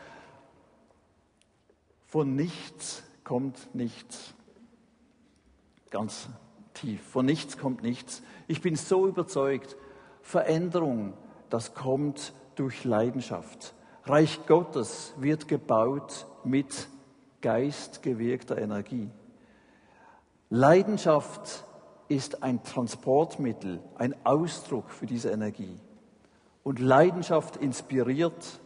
Von 2.13 2.36
nichts 2.36 3.01
kommt 3.24 3.74
nichts. 3.74 4.36
Ganz 5.89 6.29
tief. 6.75 7.01
Von 7.01 7.25
nichts 7.25 7.58
kommt 7.58 7.82
nichts. 7.82 8.22
Ich 8.48 8.62
bin 8.62 8.75
so 8.75 9.08
überzeugt, 9.08 9.75
Veränderung, 10.22 11.13
das 11.50 11.74
kommt 11.74 12.34
durch 12.53 12.84
Leidenschaft. 12.84 13.74
Reich 14.03 14.46
Gottes 14.46 15.15
wird 15.17 15.48
gebaut 15.48 16.27
mit 16.43 16.88
geistgewirkter 17.41 18.60
Energie. 18.60 19.10
Leidenschaft 20.51 21.65
ist 22.10 22.43
ein 22.43 22.63
Transportmittel, 22.63 23.82
ein 23.96 24.13
Ausdruck 24.24 24.91
für 24.91 25.08
diese 25.08 25.32
Energie. 25.32 25.79
Und 26.62 26.77
Leidenschaft 26.77 27.58
inspiriert 27.58 28.62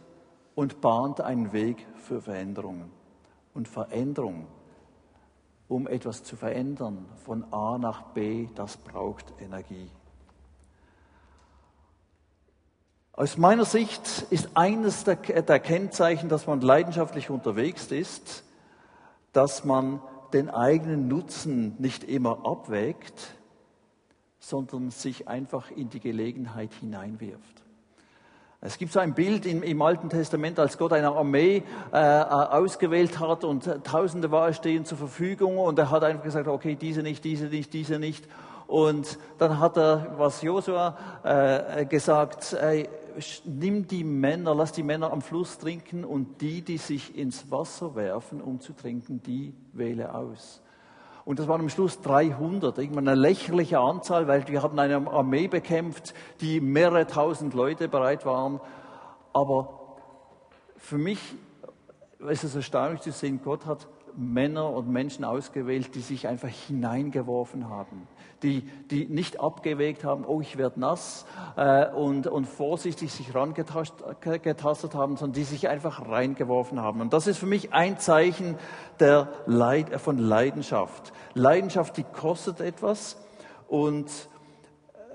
und 0.54 0.82
bahnt 0.82 1.22
einen 1.22 1.54
Weg 1.54 1.86
für 1.94 2.20
Veränderungen. 2.20 2.97
Und 3.58 3.66
Veränderung, 3.66 4.46
um 5.66 5.88
etwas 5.88 6.22
zu 6.22 6.36
verändern 6.36 7.04
von 7.24 7.52
A 7.52 7.76
nach 7.76 8.02
B, 8.12 8.46
das 8.54 8.76
braucht 8.76 9.34
Energie. 9.40 9.90
Aus 13.14 13.36
meiner 13.36 13.64
Sicht 13.64 14.26
ist 14.30 14.50
eines 14.54 15.02
der, 15.02 15.16
der 15.16 15.58
Kennzeichen, 15.58 16.28
dass 16.28 16.46
man 16.46 16.60
leidenschaftlich 16.60 17.30
unterwegs 17.30 17.90
ist, 17.90 18.44
dass 19.32 19.64
man 19.64 20.00
den 20.32 20.50
eigenen 20.50 21.08
Nutzen 21.08 21.74
nicht 21.80 22.04
immer 22.04 22.46
abwägt, 22.46 23.34
sondern 24.38 24.92
sich 24.92 25.26
einfach 25.26 25.72
in 25.72 25.90
die 25.90 25.98
Gelegenheit 25.98 26.72
hineinwirft. 26.74 27.64
Es 28.60 28.76
gibt 28.76 28.92
so 28.92 28.98
ein 28.98 29.14
Bild 29.14 29.46
im, 29.46 29.62
im 29.62 29.80
Alten 29.82 30.08
Testament, 30.08 30.58
als 30.58 30.78
Gott 30.78 30.92
eine 30.92 31.12
Armee 31.12 31.62
äh, 31.92 31.96
ausgewählt 31.96 33.20
hat 33.20 33.44
und 33.44 33.84
Tausende 33.84 34.32
war 34.32 34.52
stehen 34.52 34.84
zur 34.84 34.98
Verfügung 34.98 35.58
und 35.58 35.78
er 35.78 35.92
hat 35.92 36.02
einfach 36.02 36.24
gesagt, 36.24 36.48
okay, 36.48 36.74
diese 36.74 37.04
nicht, 37.04 37.22
diese 37.22 37.46
nicht, 37.46 37.72
diese 37.72 38.00
nicht. 38.00 38.26
Und 38.66 39.16
dann 39.38 39.60
hat 39.60 39.78
er, 39.78 40.14
was 40.18 40.42
Josua 40.42 40.98
äh, 41.22 41.86
gesagt, 41.86 42.52
ey, 42.52 42.88
nimm 43.44 43.86
die 43.86 44.02
Männer, 44.02 44.56
lass 44.56 44.72
die 44.72 44.82
Männer 44.82 45.12
am 45.12 45.22
Fluss 45.22 45.58
trinken 45.58 46.04
und 46.04 46.40
die, 46.40 46.60
die 46.62 46.78
sich 46.78 47.16
ins 47.16 47.48
Wasser 47.52 47.94
werfen, 47.94 48.40
um 48.40 48.60
zu 48.60 48.72
trinken, 48.72 49.22
die 49.22 49.54
wähle 49.72 50.12
aus. 50.12 50.60
Und 51.28 51.38
das 51.38 51.46
waren 51.46 51.60
am 51.60 51.68
Schluss 51.68 52.00
300, 52.00 52.78
irgendwann 52.78 53.06
eine 53.06 53.20
lächerliche 53.20 53.78
Anzahl, 53.78 54.26
weil 54.28 54.48
wir 54.48 54.62
haben 54.62 54.78
eine 54.78 55.06
Armee 55.10 55.46
bekämpft, 55.46 56.14
die 56.40 56.58
mehrere 56.58 57.06
tausend 57.06 57.52
Leute 57.52 57.86
bereit 57.86 58.24
waren. 58.24 58.62
Aber 59.34 59.98
für 60.78 60.96
mich 60.96 61.18
ist 62.30 62.44
es 62.44 62.54
erstaunlich 62.56 63.02
zu 63.02 63.12
sehen, 63.12 63.42
Gott 63.44 63.66
hat 63.66 63.88
Männer 64.16 64.70
und 64.70 64.88
Menschen 64.88 65.24
ausgewählt, 65.24 65.94
die 65.94 66.00
sich 66.00 66.28
einfach 66.28 66.48
hineingeworfen 66.48 67.68
haben, 67.68 68.06
die, 68.42 68.62
die 68.90 69.06
nicht 69.06 69.40
abgewegt 69.40 70.04
haben, 70.04 70.24
oh, 70.24 70.40
ich 70.40 70.58
werde 70.58 70.80
nass 70.80 71.26
äh, 71.56 71.88
und, 71.90 72.26
und 72.26 72.46
vorsichtig 72.46 73.12
sich 73.12 73.34
rangetastet 73.34 74.94
haben, 74.94 75.16
sondern 75.16 75.34
die 75.34 75.44
sich 75.44 75.68
einfach 75.68 76.08
reingeworfen 76.08 76.80
haben. 76.80 77.00
Und 77.00 77.12
das 77.12 77.26
ist 77.26 77.38
für 77.38 77.46
mich 77.46 77.72
ein 77.72 77.98
Zeichen 77.98 78.56
der 79.00 79.28
Leid, 79.46 79.90
äh, 79.90 79.98
von 79.98 80.18
Leidenschaft. 80.18 81.12
Leidenschaft, 81.34 81.96
die 81.96 82.04
kostet 82.04 82.60
etwas 82.60 83.16
und 83.66 84.06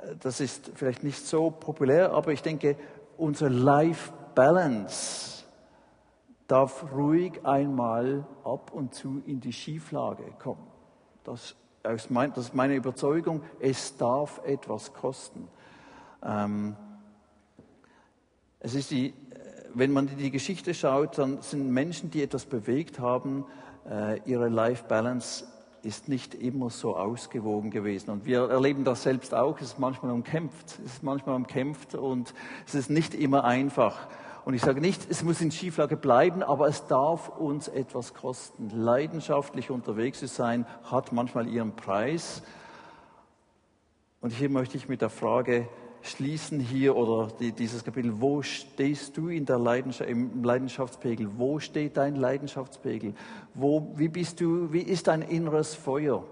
äh, 0.04 0.16
das 0.20 0.40
ist 0.40 0.72
vielleicht 0.76 1.04
nicht 1.04 1.26
so 1.26 1.52
populär, 1.52 2.14
aber 2.14 2.32
ich 2.32 2.42
denke, 2.42 2.76
unsere 3.18 3.50
Life 3.50 4.12
Balance 4.36 5.33
darf 6.48 6.92
ruhig 6.94 7.46
einmal 7.46 8.26
ab 8.44 8.72
und 8.74 8.94
zu 8.94 9.22
in 9.26 9.40
die 9.40 9.54
Schieflage 9.54 10.24
kommen. 10.40 10.68
Das, 11.24 11.56
das 11.84 12.10
ist 12.36 12.54
meine 12.54 12.76
Überzeugung, 12.76 13.44
es 13.60 13.98
darf 13.98 14.42
etwas 14.46 14.94
kosten. 14.94 15.48
Ähm, 16.24 16.76
es 18.60 18.76
ist 18.76 18.92
die, 18.92 19.14
wenn 19.74 19.92
man 19.92 20.08
in 20.08 20.18
die 20.18 20.32
Geschichte 20.32 20.74
schaut, 20.74 21.18
dann 21.18 21.42
sind 21.42 21.70
Menschen, 21.70 22.12
die 22.12 22.22
etwas 22.22 22.46
bewegt 22.46 23.00
haben, 23.00 23.46
äh, 23.90 24.20
ihre 24.26 24.50
Life 24.50 24.86
Balance 24.88 25.46
ist 25.84 26.08
nicht 26.08 26.34
immer 26.34 26.70
so 26.70 26.96
ausgewogen 26.96 27.70
gewesen. 27.70 28.10
Und 28.10 28.26
wir 28.26 28.50
erleben 28.50 28.86
das 28.86 29.04
selbst 29.04 29.34
auch. 29.34 29.58
Es 29.60 29.74
ist 29.74 29.80
manchmal 29.80 30.12
umkämpft. 30.14 30.80
Es 30.86 30.94
ist 30.94 31.04
manchmal 31.04 31.36
umkämpft 31.36 31.96
und 31.96 32.34
es 32.66 32.74
ist 32.74 32.90
nicht 32.90 33.14
immer 33.14 33.44
einfach. 33.44 34.08
Und 34.46 34.54
ich 34.54 34.62
sage 34.62 34.82
nicht, 34.82 35.10
es 35.10 35.24
muss 35.24 35.40
in 35.40 35.52
Schieflage 35.52 35.96
bleiben, 35.96 36.44
aber 36.44 36.68
es 36.68 36.86
darf 36.88 37.30
uns 37.30 37.70
etwas 37.70 38.14
kosten. 38.14 38.70
Leidenschaftlich 38.70 39.72
unterwegs 39.72 40.20
zu 40.20 40.28
sein, 40.28 40.66
hat 40.84 41.14
manchmal 41.14 41.48
ihren 41.48 41.76
Preis. 41.76 42.44
Und 44.20 44.32
hier 44.32 44.50
möchte 44.50 44.76
ich 44.76 44.90
mit 44.90 45.02
der 45.02 45.10
Frage 45.10 45.68
schließen 46.02 46.60
hier 46.60 46.98
oder 46.98 47.32
die, 47.40 47.54
dieses 47.54 47.86
Kapitel, 47.86 48.20
wo 48.20 48.42
stehst 48.42 49.16
du 49.16 49.30
in 49.30 49.46
der 49.46 49.58
Leidenschaft, 49.58 50.10
im 50.10 50.44
Leidenschaftspegel? 50.44 51.30
Wo 51.38 51.60
steht 51.60 51.96
dein 51.96 52.18
Leidenschaftspegel? 52.18 53.16
Wo, 53.54 53.94
wie 53.96 54.10
bist 54.10 54.42
du, 54.42 54.72
wie 54.74 54.82
ist 54.82 55.08
dein 55.08 55.22
inneres 55.22 55.74
Feuer? 55.74 56.26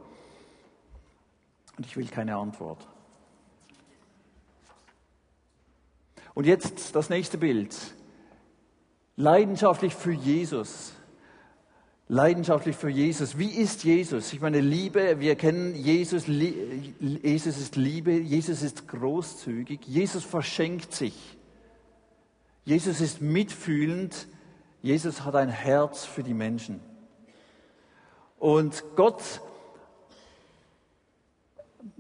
Und 1.78 1.86
ich 1.86 1.96
will 1.96 2.08
keine 2.08 2.36
Antwort. 2.36 2.86
Und 6.34 6.46
jetzt 6.46 6.96
das 6.96 7.10
nächste 7.10 7.38
Bild. 7.38 7.76
Leidenschaftlich 9.16 9.94
für 9.94 10.12
Jesus. 10.12 10.94
Leidenschaftlich 12.08 12.76
für 12.76 12.90
Jesus. 12.90 13.38
Wie 13.38 13.52
ist 13.52 13.84
Jesus? 13.84 14.34
Ich 14.34 14.42
meine, 14.42 14.60
Liebe, 14.60 15.20
wir 15.20 15.36
kennen 15.36 15.76
Jesus, 15.76 16.28
Jesus 16.28 17.58
ist 17.58 17.76
Liebe, 17.78 18.12
Jesus 18.12 18.62
ist 18.64 18.88
großzügig, 18.88 19.80
Jesus 19.86 20.26
verschenkt 20.26 20.94
sich. 20.94 21.38
Jesus 22.66 23.02
ist 23.02 23.22
mitfühlend, 23.22 24.28
Jesus 24.82 25.24
hat 25.24 25.36
ein 25.36 25.50
Herz 25.50 26.06
für 26.06 26.24
die 26.24 26.34
Menschen. 26.34 26.80
Und 28.40 28.84
Gott 28.96 29.22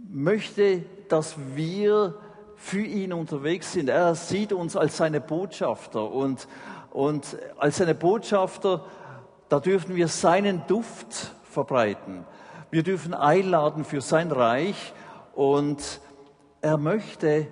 möchte, 0.09 0.83
dass 1.07 1.35
wir 1.55 2.15
für 2.57 2.81
ihn 2.81 3.13
unterwegs 3.13 3.73
sind. 3.73 3.89
Er 3.89 4.13
sieht 4.15 4.53
uns 4.53 4.75
als 4.75 4.97
seine 4.97 5.21
Botschafter 5.21 6.11
und 6.11 6.47
und 6.91 7.37
als 7.57 7.77
seine 7.77 7.95
Botschafter, 7.95 8.85
da 9.49 9.59
dürfen 9.59 9.95
wir 9.95 10.07
seinen 10.07 10.65
Duft 10.67 11.33
verbreiten. 11.43 12.25
Wir 12.69 12.83
dürfen 12.83 13.13
einladen 13.13 13.83
für 13.83 14.01
sein 14.01 14.31
Reich 14.31 14.93
und 15.33 15.99
er 16.61 16.77
möchte, 16.77 17.47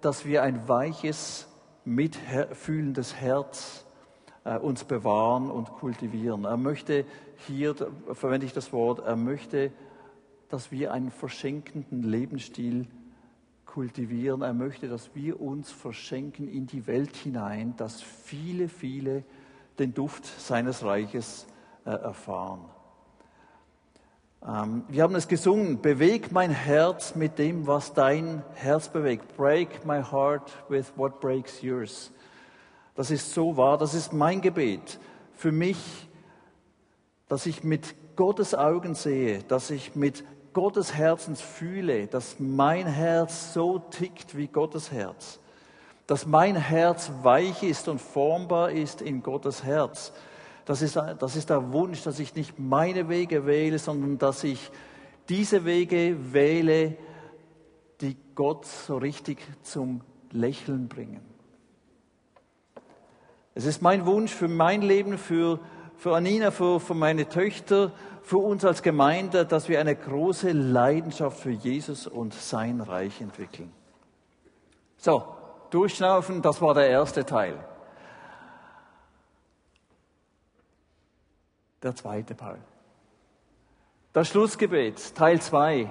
dass 0.00 0.24
wir 0.24 0.42
ein 0.42 0.68
weiches, 0.68 1.46
mitfühlendes 1.84 3.14
Herz 3.14 3.84
äh, 4.44 4.56
uns 4.56 4.84
bewahren 4.84 5.50
und 5.50 5.72
kultivieren. 5.72 6.44
Er 6.44 6.56
möchte, 6.56 7.04
hier 7.46 7.74
verwende 8.12 8.46
ich 8.46 8.52
das 8.52 8.72
Wort, 8.72 9.00
er 9.00 9.16
möchte, 9.16 9.70
dass 10.48 10.70
wir 10.70 10.92
einen 10.92 11.10
verschenkenden 11.10 12.02
Lebensstil 12.02 12.86
kultivieren. 13.74 14.42
Er 14.42 14.54
möchte, 14.54 14.88
dass 14.88 15.10
wir 15.14 15.40
uns 15.40 15.72
verschenken 15.72 16.48
in 16.48 16.68
die 16.68 16.86
Welt 16.86 17.16
hinein, 17.16 17.74
dass 17.76 18.00
viele, 18.00 18.68
viele 18.68 19.24
den 19.80 19.92
Duft 19.92 20.24
seines 20.24 20.84
Reiches 20.84 21.46
äh, 21.84 21.90
erfahren. 21.90 22.60
Ähm, 24.46 24.84
wir 24.86 25.02
haben 25.02 25.16
es 25.16 25.26
gesungen, 25.26 25.82
beweg 25.82 26.30
mein 26.30 26.52
Herz 26.52 27.16
mit 27.16 27.36
dem, 27.40 27.66
was 27.66 27.92
dein 27.94 28.44
Herz 28.54 28.88
bewegt. 28.88 29.36
Break 29.36 29.84
my 29.84 30.00
heart 30.00 30.52
with 30.68 30.92
what 30.94 31.18
breaks 31.20 31.60
yours. 31.60 32.12
Das 32.94 33.10
ist 33.10 33.34
so 33.34 33.56
wahr, 33.56 33.76
das 33.76 33.92
ist 33.92 34.12
mein 34.12 34.40
Gebet 34.40 35.00
für 35.32 35.50
mich, 35.50 36.08
dass 37.26 37.44
ich 37.46 37.64
mit 37.64 37.96
Gottes 38.14 38.54
Augen 38.54 38.94
sehe, 38.94 39.42
dass 39.42 39.70
ich 39.70 39.96
mit 39.96 40.22
Gottes 40.54 40.94
Herzens 40.94 41.42
fühle, 41.42 42.06
dass 42.06 42.36
mein 42.38 42.86
Herz 42.86 43.52
so 43.52 43.78
tickt 43.78 44.36
wie 44.36 44.46
Gottes 44.46 44.90
Herz, 44.90 45.38
dass 46.06 46.26
mein 46.26 46.56
Herz 46.56 47.10
weich 47.22 47.62
ist 47.62 47.88
und 47.88 48.00
formbar 48.00 48.70
ist 48.70 49.02
in 49.02 49.22
Gottes 49.22 49.64
Herz. 49.64 50.12
Das 50.64 50.80
ist, 50.80 50.96
das 50.96 51.36
ist 51.36 51.50
der 51.50 51.72
Wunsch, 51.72 52.02
dass 52.04 52.18
ich 52.18 52.34
nicht 52.34 52.58
meine 52.58 53.10
Wege 53.10 53.44
wähle, 53.44 53.78
sondern 53.78 54.16
dass 54.16 54.44
ich 54.44 54.70
diese 55.28 55.66
Wege 55.66 56.16
wähle, 56.32 56.96
die 58.00 58.16
Gott 58.34 58.64
so 58.64 58.96
richtig 58.96 59.38
zum 59.62 60.00
Lächeln 60.30 60.88
bringen. 60.88 61.20
Es 63.54 63.66
ist 63.66 63.82
mein 63.82 64.04
Wunsch 64.06 64.32
für 64.32 64.48
mein 64.48 64.82
Leben, 64.82 65.16
für, 65.16 65.60
für 65.96 66.16
Anina, 66.16 66.50
für, 66.50 66.80
für 66.80 66.94
meine 66.94 67.28
Töchter, 67.28 67.92
für 68.24 68.38
uns 68.38 68.64
als 68.64 68.82
Gemeinde, 68.82 69.44
dass 69.44 69.68
wir 69.68 69.78
eine 69.78 69.94
große 69.94 70.50
Leidenschaft 70.52 71.38
für 71.38 71.50
Jesus 71.50 72.06
und 72.06 72.32
sein 72.32 72.80
Reich 72.80 73.20
entwickeln. 73.20 73.70
So, 74.96 75.22
durchschnaufen, 75.68 76.40
das 76.40 76.62
war 76.62 76.72
der 76.72 76.88
erste 76.88 77.26
Teil. 77.26 77.62
Der 81.82 81.94
zweite 81.94 82.34
Teil. 82.34 82.60
Das 84.14 84.28
Schlussgebet, 84.28 85.14
Teil 85.14 85.42
2. 85.42 85.90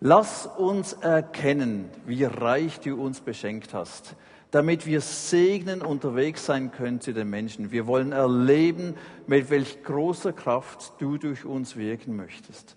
Lass 0.00 0.46
uns 0.46 0.92
erkennen, 0.92 1.90
wie 2.04 2.24
reich 2.24 2.80
du 2.80 3.02
uns 3.02 3.22
beschenkt 3.22 3.72
hast 3.72 4.14
damit 4.52 4.84
wir 4.84 5.00
segnen 5.00 5.80
unterwegs 5.80 6.44
sein 6.44 6.70
können 6.72 7.00
zu 7.00 7.14
den 7.14 7.30
Menschen. 7.30 7.72
Wir 7.72 7.86
wollen 7.86 8.12
erleben, 8.12 8.94
mit 9.26 9.48
welch 9.48 9.82
großer 9.82 10.34
Kraft 10.34 10.92
du 10.98 11.16
durch 11.16 11.46
uns 11.46 11.74
wirken 11.74 12.16
möchtest. 12.16 12.76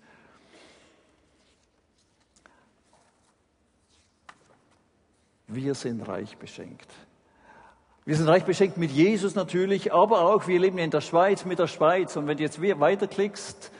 Wir 5.48 5.74
sind 5.74 6.00
reich 6.08 6.38
beschenkt. 6.38 6.90
Wir 8.06 8.16
sind 8.16 8.26
reich 8.26 8.44
beschenkt 8.44 8.78
mit 8.78 8.90
Jesus 8.90 9.34
natürlich, 9.34 9.92
aber 9.92 10.22
auch 10.22 10.48
wir 10.48 10.58
leben 10.58 10.78
in 10.78 10.90
der 10.90 11.02
Schweiz 11.02 11.44
mit 11.44 11.58
der 11.58 11.66
Schweiz. 11.66 12.16
Und 12.16 12.26
wenn 12.26 12.38
du 12.38 12.42
jetzt 12.42 12.60
weiterklickst, 12.60 13.70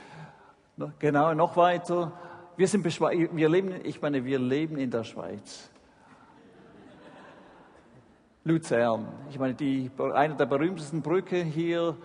genau 0.98 1.32
noch 1.32 1.56
weiter, 1.56 2.12
wir 2.58 2.68
sind 2.68 2.84
wir 2.84 3.48
leben, 3.48 3.74
ich 3.84 4.02
meine, 4.02 4.26
wir 4.26 4.38
leben 4.38 4.76
in 4.76 4.90
der 4.90 5.04
Schweiz. 5.04 5.70
Luzern. 8.46 9.08
Ich 9.28 9.40
meine, 9.40 9.54
die, 9.54 9.90
eine 10.14 10.36
der 10.36 10.46
berühmtesten 10.46 11.02
Brücke 11.02 11.42
hier, 11.42 11.96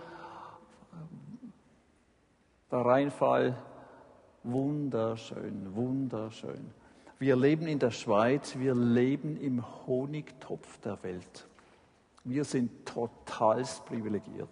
der 2.68 2.80
Rheinfall, 2.80 3.56
wunderschön, 4.42 5.72
wunderschön. 5.72 6.72
Wir 7.20 7.36
leben 7.36 7.68
in 7.68 7.78
der 7.78 7.92
Schweiz, 7.92 8.58
wir 8.58 8.74
leben 8.74 9.36
im 9.36 9.64
Honigtopf 9.86 10.80
der 10.80 11.00
Welt. 11.04 11.46
Wir 12.24 12.42
sind 12.42 12.86
totalst 12.86 13.86
privilegiert. 13.86 14.48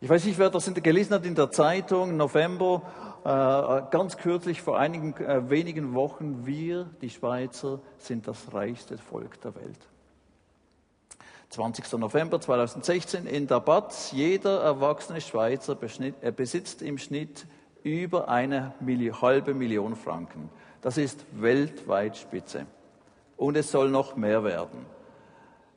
Ich 0.00 0.08
weiß 0.08 0.24
nicht, 0.24 0.38
wer 0.38 0.48
das 0.48 0.72
gelesen 0.72 1.12
hat 1.12 1.26
in 1.26 1.34
der 1.34 1.50
Zeitung, 1.50 2.16
November, 2.16 2.80
äh, 3.24 3.90
ganz 3.90 4.16
kürzlich 4.16 4.62
vor 4.62 4.78
einigen 4.78 5.14
äh, 5.18 5.50
wenigen 5.50 5.92
Wochen, 5.92 6.46
wir, 6.46 6.88
die 7.02 7.10
Schweizer, 7.10 7.80
sind 7.98 8.26
das 8.26 8.54
reichste 8.54 8.96
Volk 8.96 9.38
der 9.42 9.54
Welt. 9.54 9.80
20. 11.50 11.92
November 11.98 12.40
2016 12.40 13.26
in 13.26 13.46
der 13.46 13.60
Batz. 13.60 14.12
Jeder 14.12 14.62
erwachsene 14.62 15.20
Schweizer 15.20 15.76
äh, 16.20 16.32
besitzt 16.32 16.82
im 16.82 16.98
Schnitt 16.98 17.46
über 17.82 18.28
eine 18.28 18.72
halbe 19.20 19.54
Million 19.54 19.94
Franken. 19.94 20.48
Das 20.80 20.98
ist 20.98 21.24
weltweit 21.32 22.16
Spitze. 22.16 22.66
Und 23.36 23.56
es 23.56 23.70
soll 23.70 23.90
noch 23.90 24.16
mehr 24.16 24.44
werden. 24.44 24.86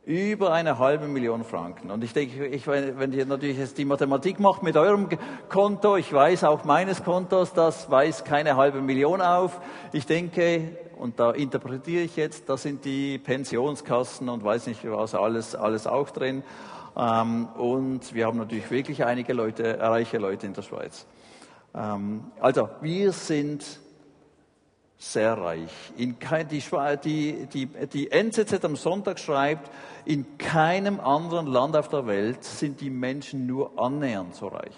Über 0.05 0.53
eine 0.53 0.79
halbe 0.79 1.07
Million 1.07 1.43
Franken. 1.43 1.91
Und 1.91 2.03
ich 2.03 2.13
denke, 2.13 2.45
ich, 2.45 2.65
wenn 2.65 3.11
ihr 3.11 3.25
natürlich 3.25 3.57
jetzt 3.57 3.77
die 3.77 3.83
Mathematik 3.83 4.39
macht 4.39 4.63
mit 4.63 4.77
eurem 4.77 5.09
Konto, 5.49 5.97
ich 5.97 6.11
weiß 6.13 6.45
auch 6.45 6.63
meines 6.63 7.03
Kontos, 7.03 7.51
das 7.53 7.91
weist 7.91 8.23
keine 8.23 8.55
halbe 8.55 8.81
Million 8.81 9.19
auf. 9.19 9.59
Ich 9.91 10.05
denke, 10.05 10.77
und 10.99 11.19
da 11.19 11.31
interpretiere 11.31 12.03
ich 12.03 12.15
jetzt, 12.15 12.49
da 12.49 12.57
sind 12.57 12.85
die 12.85 13.17
Pensionskassen 13.17 14.29
und 14.29 14.43
weiß 14.43 14.67
nicht 14.67 14.81
was 14.89 15.15
alles, 15.15 15.55
alles 15.55 15.87
auch 15.87 16.09
drin. 16.09 16.43
Ähm, 16.95 17.47
und 17.57 18.13
wir 18.13 18.25
haben 18.25 18.37
natürlich 18.37 18.69
wirklich 18.71 19.05
einige 19.05 19.33
Leute, 19.33 19.79
reiche 19.79 20.17
Leute 20.17 20.47
in 20.47 20.53
der 20.53 20.63
Schweiz. 20.63 21.05
Ähm, 21.75 22.25
also, 22.39 22.69
wir 22.81 23.11
sind 23.11 23.63
sehr 24.97 25.37
reich. 25.37 25.71
In 25.95 26.17
kein, 26.17 26.47
die, 26.47 26.63
die, 27.03 27.45
die, 27.45 27.67
die 27.87 28.11
NZZ 28.11 28.65
am 28.65 28.75
Sonntag 28.75 29.19
schreibt, 29.19 29.69
in 30.05 30.37
keinem 30.37 30.99
anderen 30.99 31.45
Land 31.45 31.75
auf 31.75 31.87
der 31.89 32.07
Welt 32.07 32.43
sind 32.43 32.81
die 32.81 32.89
Menschen 32.89 33.45
nur 33.45 33.77
annähernd 33.79 34.33
so 34.33 34.47
reich. 34.47 34.75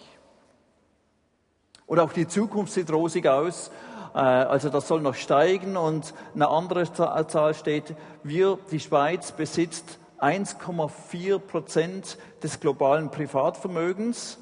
Und 1.85 1.99
auch 1.99 2.11
die 2.11 2.27
Zukunft 2.27 2.73
sieht 2.73 2.91
rosig 2.91 3.25
aus. 3.27 3.71
Äh, 4.13 4.19
also 4.19 4.69
das 4.69 4.87
soll 4.87 5.01
noch 5.01 5.15
steigen. 5.15 5.77
Und 5.77 6.13
eine 6.33 6.49
andere 6.49 6.91
Zahl 6.91 7.53
steht, 7.53 7.95
wir, 8.23 8.57
die 8.71 8.79
Schweiz 8.79 9.31
besitzt 9.31 9.99
1,4 10.19 11.39
Prozent 11.39 12.17
des 12.43 12.59
globalen 12.59 13.11
Privatvermögens. 13.11 14.37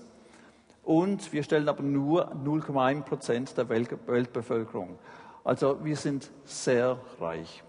Und 0.83 1.33
wir 1.33 1.43
stellen 1.43 1.67
aber 1.69 1.83
nur 1.83 2.31
0,1 2.33 3.01
Prozent 3.03 3.57
der 3.57 3.69
Weltbevölkerung. 3.69 4.97
Also 5.43 5.83
wir 5.83 5.95
sind 5.95 6.29
sehr 6.45 6.97
reich. 7.19 7.63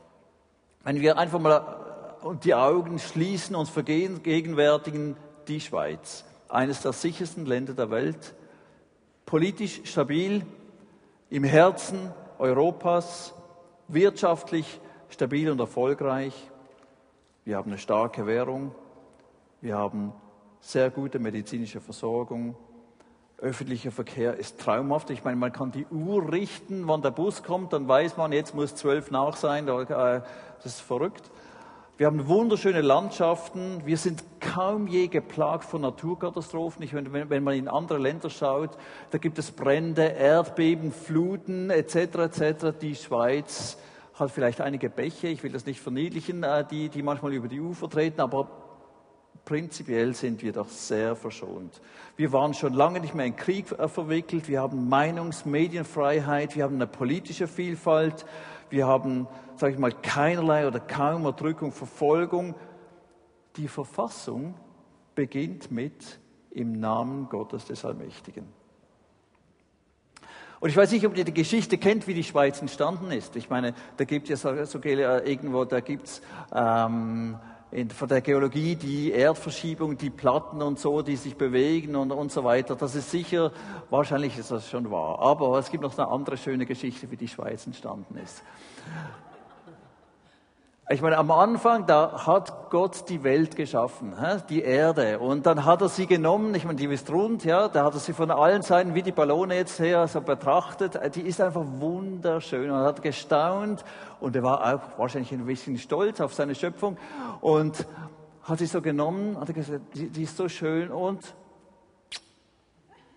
Wenn 0.84 1.00
wir 1.00 1.18
einfach 1.18 1.38
mal 1.38 2.16
äh, 2.22 2.36
die 2.42 2.54
Augen 2.54 2.98
schließen, 2.98 3.54
uns 3.56 3.70
vergegenwärtigen, 3.70 5.16
die 5.48 5.60
Schweiz, 5.60 6.24
eines 6.48 6.82
der 6.82 6.92
sichersten 6.92 7.46
Länder 7.46 7.74
der 7.74 7.90
Welt, 7.90 8.34
politisch 9.26 9.82
stabil, 9.84 10.46
im 11.30 11.44
Herzen 11.44 12.12
Europas, 12.38 13.34
wirtschaftlich 13.88 14.80
stabil 15.08 15.50
und 15.50 15.60
erfolgreich. 15.60 16.34
Wir 17.44 17.56
haben 17.56 17.70
eine 17.70 17.78
starke 17.78 18.26
Währung, 18.26 18.74
wir 19.60 19.76
haben 19.76 20.12
sehr 20.60 20.90
gute 20.90 21.18
medizinische 21.18 21.80
Versorgung, 21.80 22.56
Öffentlicher 23.40 23.92
Verkehr 23.92 24.36
ist 24.36 24.58
traumhaft. 24.58 25.10
Ich 25.10 25.22
meine, 25.22 25.36
man 25.36 25.52
kann 25.52 25.70
die 25.70 25.86
Uhr 25.86 26.32
richten, 26.32 26.88
wann 26.88 27.02
der 27.02 27.12
Bus 27.12 27.44
kommt, 27.44 27.72
dann 27.72 27.86
weiß 27.86 28.16
man, 28.16 28.32
jetzt 28.32 28.52
muss 28.52 28.74
zwölf 28.74 29.12
nach 29.12 29.36
sein. 29.36 29.68
Äh, 29.68 29.86
das 29.86 30.66
ist 30.66 30.80
verrückt. 30.80 31.30
Wir 31.98 32.06
haben 32.06 32.28
wunderschöne 32.28 32.80
Landschaften. 32.80 33.82
Wir 33.84 33.96
sind 33.96 34.22
kaum 34.38 34.86
je 34.86 35.08
geplagt 35.08 35.64
von 35.64 35.80
Naturkatastrophen. 35.80 36.84
Ich 36.84 36.92
meine, 36.92 37.28
wenn 37.28 37.42
man 37.42 37.56
in 37.56 37.66
andere 37.66 37.98
Länder 37.98 38.30
schaut, 38.30 38.78
da 39.10 39.18
gibt 39.18 39.36
es 39.36 39.50
Brände, 39.50 40.04
Erdbeben, 40.04 40.92
Fluten 40.92 41.70
etc. 41.70 41.96
etc. 41.96 42.66
Die 42.80 42.94
Schweiz 42.94 43.78
hat 44.14 44.30
vielleicht 44.30 44.60
einige 44.60 44.90
Bäche. 44.90 45.26
Ich 45.26 45.42
will 45.42 45.50
das 45.50 45.66
nicht 45.66 45.80
verniedlichen, 45.80 46.44
äh, 46.44 46.64
die, 46.70 46.88
die 46.88 47.02
manchmal 47.02 47.32
über 47.32 47.48
die 47.48 47.60
Ufer 47.60 47.90
treten, 47.90 48.20
aber 48.20 48.48
prinzipiell 49.44 50.14
sind 50.14 50.40
wir 50.40 50.52
doch 50.52 50.68
sehr 50.68 51.16
verschont. 51.16 51.80
Wir 52.16 52.32
waren 52.32 52.54
schon 52.54 52.74
lange 52.74 53.00
nicht 53.00 53.16
mehr 53.16 53.26
in 53.26 53.34
Krieg 53.34 53.72
äh, 53.72 53.88
verwickelt. 53.88 54.46
Wir 54.46 54.60
haben 54.60 54.88
Meinungs-, 54.88 55.48
Medienfreiheit. 55.48 56.54
Wir 56.54 56.62
haben 56.62 56.76
eine 56.76 56.86
politische 56.86 57.48
Vielfalt. 57.48 58.24
Wir 58.70 58.86
haben, 58.86 59.26
sage 59.56 59.74
ich 59.74 59.78
mal, 59.78 59.92
keinerlei 59.92 60.66
oder 60.66 60.80
kaum 60.80 61.24
Erdrückung, 61.24 61.72
Verfolgung. 61.72 62.54
Die 63.56 63.68
Verfassung 63.68 64.54
beginnt 65.14 65.70
mit 65.70 66.20
im 66.50 66.78
Namen 66.78 67.28
Gottes 67.28 67.64
des 67.64 67.84
Allmächtigen. 67.84 68.46
Und 70.60 70.70
ich 70.70 70.76
weiß 70.76 70.90
nicht, 70.90 71.06
ob 71.06 71.16
ihr 71.16 71.24
die 71.24 71.34
Geschichte 71.34 71.78
kennt, 71.78 72.08
wie 72.08 72.14
die 72.14 72.24
Schweiz 72.24 72.60
entstanden 72.60 73.12
ist. 73.12 73.36
Ich 73.36 73.48
meine, 73.48 73.74
da 73.96 74.04
gibt 74.04 74.28
es 74.28 74.42
ja 74.42 74.66
so, 74.66 74.78
äh, 74.80 75.30
irgendwo, 75.30 75.64
da 75.64 75.80
gibt's 75.80 76.20
ähm, 76.52 77.38
in, 77.70 77.90
von 77.90 78.08
der 78.08 78.20
Geologie 78.20 78.76
die 78.76 79.10
Erdverschiebung, 79.10 79.98
die 79.98 80.10
Platten 80.10 80.62
und 80.62 80.78
so, 80.78 81.02
die 81.02 81.16
sich 81.16 81.36
bewegen 81.36 81.96
und, 81.96 82.12
und 82.12 82.32
so 82.32 82.44
weiter. 82.44 82.76
Das 82.76 82.94
ist 82.94 83.10
sicher, 83.10 83.52
wahrscheinlich 83.90 84.38
ist 84.38 84.50
das 84.50 84.68
schon 84.68 84.90
wahr. 84.90 85.18
Aber 85.18 85.58
es 85.58 85.70
gibt 85.70 85.82
noch 85.82 85.96
eine 85.98 86.08
andere 86.08 86.36
schöne 86.36 86.66
Geschichte, 86.66 87.10
wie 87.10 87.16
die 87.16 87.28
Schweiz 87.28 87.66
entstanden 87.66 88.16
ist. 88.18 88.42
Ich 90.90 91.02
meine, 91.02 91.18
am 91.18 91.30
Anfang, 91.30 91.84
da 91.84 92.26
hat 92.26 92.70
Gott 92.70 93.10
die 93.10 93.22
Welt 93.22 93.56
geschaffen, 93.56 94.14
die 94.48 94.62
Erde. 94.62 95.18
Und 95.18 95.44
dann 95.44 95.66
hat 95.66 95.82
er 95.82 95.90
sie 95.90 96.06
genommen, 96.06 96.54
ich 96.54 96.64
meine, 96.64 96.78
die 96.78 96.86
ist 96.86 97.10
rund, 97.10 97.44
ja, 97.44 97.68
da 97.68 97.84
hat 97.84 97.92
er 97.92 98.00
sie 98.00 98.14
von 98.14 98.30
allen 98.30 98.62
Seiten, 98.62 98.94
wie 98.94 99.02
die 99.02 99.12
Ballone 99.12 99.54
jetzt 99.54 99.78
her, 99.80 100.08
so 100.08 100.22
betrachtet. 100.22 100.98
Die 101.14 101.20
ist 101.20 101.42
einfach 101.42 101.62
wunderschön. 101.62 102.70
Und 102.70 102.78
er 102.78 102.86
hat 102.86 103.02
gestaunt 103.02 103.84
und 104.18 104.34
er 104.34 104.42
war 104.42 104.62
auch 104.62 104.98
wahrscheinlich 104.98 105.30
ein 105.32 105.44
bisschen 105.44 105.76
stolz 105.76 106.22
auf 106.22 106.32
seine 106.32 106.54
Schöpfung 106.54 106.96
und 107.42 107.86
hat 108.44 108.58
sie 108.58 108.66
so 108.66 108.80
genommen, 108.80 109.38
hat 109.38 109.52
gesagt, 109.52 109.94
die, 109.94 110.08
die 110.08 110.22
ist 110.22 110.38
so 110.38 110.48
schön 110.48 110.90
und 110.90 111.20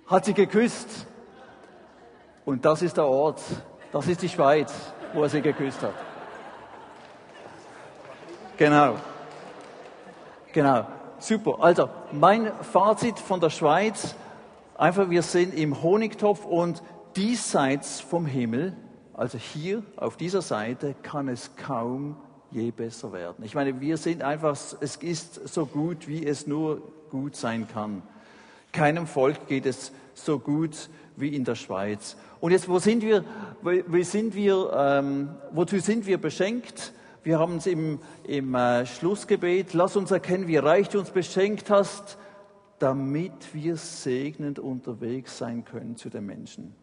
hat 0.08 0.26
sie 0.26 0.34
geküsst. 0.34 1.08
Und 2.44 2.66
das 2.66 2.82
ist 2.82 2.98
der 2.98 3.06
Ort, 3.06 3.42
das 3.94 4.08
ist 4.10 4.22
die 4.22 4.30
Schweiz, 4.30 4.74
wo 5.14 5.24
er 5.24 5.30
sie 5.30 5.42
geküsst 5.42 5.82
hat. 5.82 6.11
Genau. 8.62 8.95
Genau. 10.54 10.86
Super. 11.17 11.56
Also, 11.62 11.89
mein 12.12 12.52
Fazit 12.62 13.17
von 13.17 13.39
der 13.39 13.50
Schweiz, 13.50 14.13
einfach 14.78 15.10
wir 15.10 15.24
sind 15.24 15.56
im 15.56 15.82
Honigtopf 15.82 16.45
und 16.45 16.84
diesseits 17.15 18.02
vom 18.02 18.28
Himmel, 18.28 18.78
also 19.15 19.39
hier 19.39 19.82
auf 19.95 20.15
dieser 20.15 20.43
Seite, 20.43 20.93
kann 21.02 21.28
es 21.28 21.56
kaum 21.56 22.17
je 22.52 22.69
besser 22.69 23.12
werden. 23.13 23.43
Ich 23.43 23.56
meine, 23.56 23.82
wir 23.82 23.97
sind 23.97 24.21
einfach, 24.21 24.52
es 24.52 24.95
ist 24.95 25.47
so 25.47 25.65
gut, 25.65 26.08
wie 26.08 26.24
es 26.24 26.45
nur 26.45 26.84
gut 27.10 27.36
sein 27.36 27.67
kann. 27.67 28.04
Keinem 28.74 29.08
Volk 29.08 29.47
geht 29.47 29.65
es 29.65 29.91
so 30.13 30.38
gut 30.38 30.88
wie 31.15 31.36
in 31.36 31.45
der 31.45 31.56
Schweiz. 31.56 32.15
Und 32.39 32.52
jetzt, 32.52 32.69
wo 32.69 32.78
sind 32.78 33.02
wir, 33.02 33.26
wo 33.63 34.04
sind 34.04 34.36
wir, 34.36 34.71
ähm, 34.71 35.30
wozu 35.50 35.80
sind 35.80 36.06
wir 36.06 36.19
beschenkt? 36.19 36.93
Wir 37.24 37.38
haben 37.38 37.58
es 37.58 37.68
im, 37.68 38.00
im 38.24 38.56
äh, 38.56 38.86
Schlussgebet. 38.88 39.74
Lass 39.74 39.96
uns 39.96 40.10
erkennen, 40.10 40.48
wie 40.48 40.58
reich 40.58 40.90
du 40.90 41.00
uns 41.00 41.12
beschenkt 41.12 41.70
hast, 41.70 42.18
damit 42.80 43.54
wir 43.54 43.76
segnend 43.76 44.58
unterwegs 44.58 45.38
sein 45.38 45.64
können 45.64 45.96
zu 45.98 46.10
den 46.10 46.26
Menschen. 46.26 46.76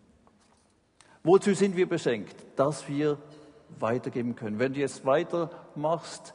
Wozu 1.24 1.54
sind 1.54 1.76
wir 1.76 1.88
beschenkt? 1.88 2.36
Dass 2.54 2.88
wir 2.88 3.18
weitergeben 3.80 4.36
können. 4.36 4.60
Wenn 4.60 4.74
du 4.74 4.80
jetzt 4.80 5.04
weitermachst, 5.04 6.34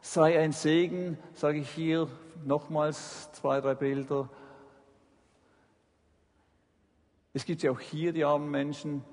sei 0.00 0.38
ein 0.38 0.52
Segen, 0.52 1.18
sage 1.34 1.58
ich 1.58 1.70
hier 1.70 2.08
nochmals 2.44 3.32
zwei, 3.32 3.60
drei 3.60 3.74
Bilder. 3.74 4.28
Es 7.32 7.44
gibt 7.44 7.62
ja 7.62 7.72
auch 7.72 7.80
hier 7.80 8.12
die 8.12 8.24
armen 8.24 8.50
Menschen, 8.50 9.04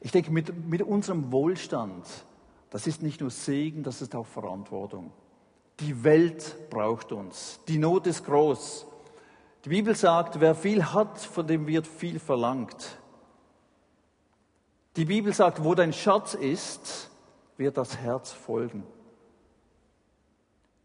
Ich 0.00 0.12
denke, 0.12 0.32
mit, 0.32 0.66
mit 0.66 0.82
unserem 0.82 1.30
Wohlstand, 1.30 2.06
das 2.70 2.86
ist 2.86 3.02
nicht 3.02 3.20
nur 3.20 3.30
Segen, 3.30 3.82
das 3.82 4.00
ist 4.00 4.14
auch 4.14 4.26
Verantwortung. 4.26 5.12
Die 5.80 6.04
Welt 6.04 6.70
braucht 6.70 7.12
uns. 7.12 7.60
Die 7.68 7.78
Not 7.78 8.06
ist 8.06 8.24
groß. 8.24 8.86
Die 9.64 9.68
Bibel 9.68 9.94
sagt, 9.94 10.40
wer 10.40 10.54
viel 10.54 10.84
hat, 10.84 11.18
von 11.18 11.46
dem 11.46 11.66
wird 11.66 11.86
viel 11.86 12.18
verlangt. 12.18 12.98
Die 14.96 15.04
Bibel 15.04 15.32
sagt, 15.32 15.62
wo 15.62 15.74
dein 15.74 15.92
Schatz 15.92 16.34
ist, 16.34 17.10
wird 17.56 17.76
das 17.76 17.98
Herz 17.98 18.32
folgen. 18.32 18.84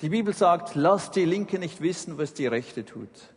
Die 0.02 0.10
Bibel 0.10 0.34
sagt, 0.34 0.76
lass 0.76 1.12
die 1.12 1.24
Linke 1.24 1.58
nicht 1.58 1.82
wissen, 1.82 2.18
was 2.18 2.34
die 2.34 2.48
Rechte 2.48 2.84
tut. 2.84 3.34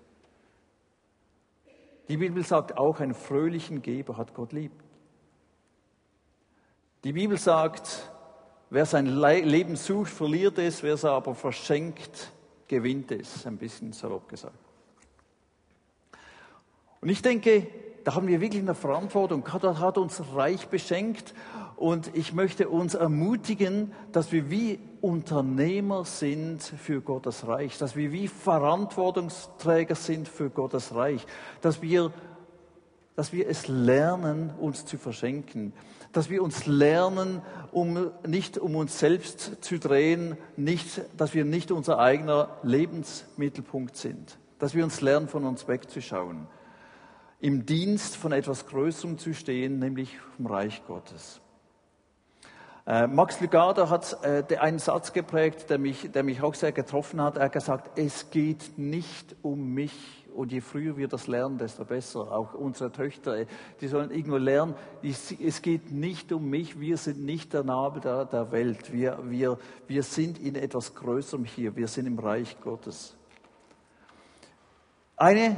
Die 2.09 2.17
Bibel 2.17 2.45
sagt 2.45 2.77
auch, 2.77 2.99
einen 3.01 3.14
fröhlichen 3.14 3.81
Geber 3.81 4.17
hat 4.17 4.35
Gott 4.35 4.53
lieb. 4.53 4.73
Die 7.05 7.13
Bibel 7.13 7.39
sagt, 7.39 8.11
wer 8.71 8.87
sein 8.87 9.07
Leben 9.07 9.77
sucht, 9.77 10.11
verliert 10.11 10.59
es, 10.59 10.83
wer 10.83 10.95
es 10.95 11.05
aber 11.05 11.35
verschenkt, 11.35 12.33
gewinnt 12.67 13.11
es, 13.13 13.47
ein 13.47 13.57
bisschen 13.57 13.93
salopp 13.93 14.29
gesagt. 14.29 14.55
Und 17.01 17.09
ich 17.09 17.23
denke, 17.23 17.67
da 18.05 18.15
haben 18.15 18.27
wir 18.27 18.41
wirklich 18.41 18.63
eine 18.63 18.75
Verantwortung. 18.75 19.45
Gott 19.45 19.63
hat 19.63 19.99
uns 19.99 20.23
reich 20.35 20.69
beschenkt 20.69 21.35
Und 21.79 22.11
ich 22.17 22.33
möchte 22.33 22.69
uns 22.69 22.95
ermutigen, 22.95 23.93
dass 24.11 24.33
wir 24.33 24.51
wie 24.51 24.81
Unternehmer 25.01 26.05
sind 26.05 26.61
für 26.61 27.01
Gottes 27.01 27.47
Reich, 27.47 27.79
dass 27.79 27.95
wir 27.95 28.11
wie 28.11 28.27
Verantwortungsträger 28.27 29.95
sind 29.95 30.27
für 30.27 30.51
Gottes 30.51 30.93
Reich, 30.97 31.25
dass 31.61 31.81
wir, 31.81 32.13
dass 33.15 33.33
wir 33.33 33.49
es 33.49 33.69
lernen, 33.69 34.51
uns 34.59 34.87
zu 34.87 34.99
verschenken, 34.99 35.73
dass 36.12 36.31
wir 36.31 36.42
uns 36.42 36.66
lernen, 36.66 37.42
um, 37.73 38.11
nicht 38.27 38.59
um 38.59 38.77
uns 38.77 38.99
selbst 38.99 39.62
zu 39.62 39.79
drehen, 39.79 40.37
nicht, 40.57 41.03
dass 41.16 41.35
wir 41.35 41.44
nicht 41.44 41.71
unser 41.71 41.99
eigener 41.99 42.57
Lebensmittelpunkt 42.62 43.97
sind, 43.97 44.38
dass 44.59 44.75
wir 44.75 44.85
uns 44.85 45.01
lernen, 45.01 45.29
von 45.29 45.44
uns 45.44 45.68
wegzuschauen, 45.68 46.47
im 47.40 47.66
Dienst 47.66 48.16
von 48.16 48.33
etwas 48.33 48.66
Größerem 48.66 49.18
zu 49.18 49.33
stehen, 49.35 49.79
nämlich 49.79 50.18
vom 50.37 50.47
Reich 50.47 50.83
Gottes. 50.87 51.40
Äh, 52.88 53.07
Max 53.07 53.38
Lugada 53.40 53.90
hat 53.90 54.16
äh, 54.23 54.57
einen 54.57 54.79
Satz 54.79 55.12
geprägt, 55.12 55.68
der 55.68 55.77
mich, 55.77 56.11
der 56.11 56.23
mich 56.23 56.42
auch 56.42 56.55
sehr 56.55 56.73
getroffen 56.73 57.21
hat. 57.21 57.37
Er 57.37 57.44
hat 57.44 57.53
gesagt, 57.53 57.99
es 57.99 58.31
geht 58.31 58.79
nicht 58.79 59.37
um 59.42 59.75
mich. 59.75 60.18
Und 60.38 60.53
je 60.53 60.61
früher 60.61 60.96
wir 60.96 61.09
das 61.09 61.27
lernen, 61.27 61.59
desto 61.59 61.85
besser. 61.85 62.20
Auch 62.31 62.55
unsere 62.55 62.92
Töchter, 62.92 63.44
die 63.81 63.88
sollen 63.88 64.12
irgendwo 64.12 64.37
lernen, 64.37 64.77
es 65.03 65.62
geht 65.62 65.90
nicht 65.90 66.31
um 66.31 66.48
mich, 66.48 66.79
wir 66.79 66.96
sind 66.96 67.24
nicht 67.24 67.53
der 67.55 67.64
Nabel 67.64 68.01
der, 68.01 68.24
der 68.24 68.53
Welt. 68.53 68.92
Wir, 68.92 69.18
wir, 69.24 69.59
wir 69.88 70.05
sind 70.05 70.38
in 70.38 70.55
etwas 70.55 70.94
Größerem 70.94 71.44
hier, 71.44 71.74
wir 71.74 71.88
sind 71.88 72.07
im 72.07 72.20
Reich 72.20 72.57
Gottes. 72.61 73.16
Eine 75.16 75.57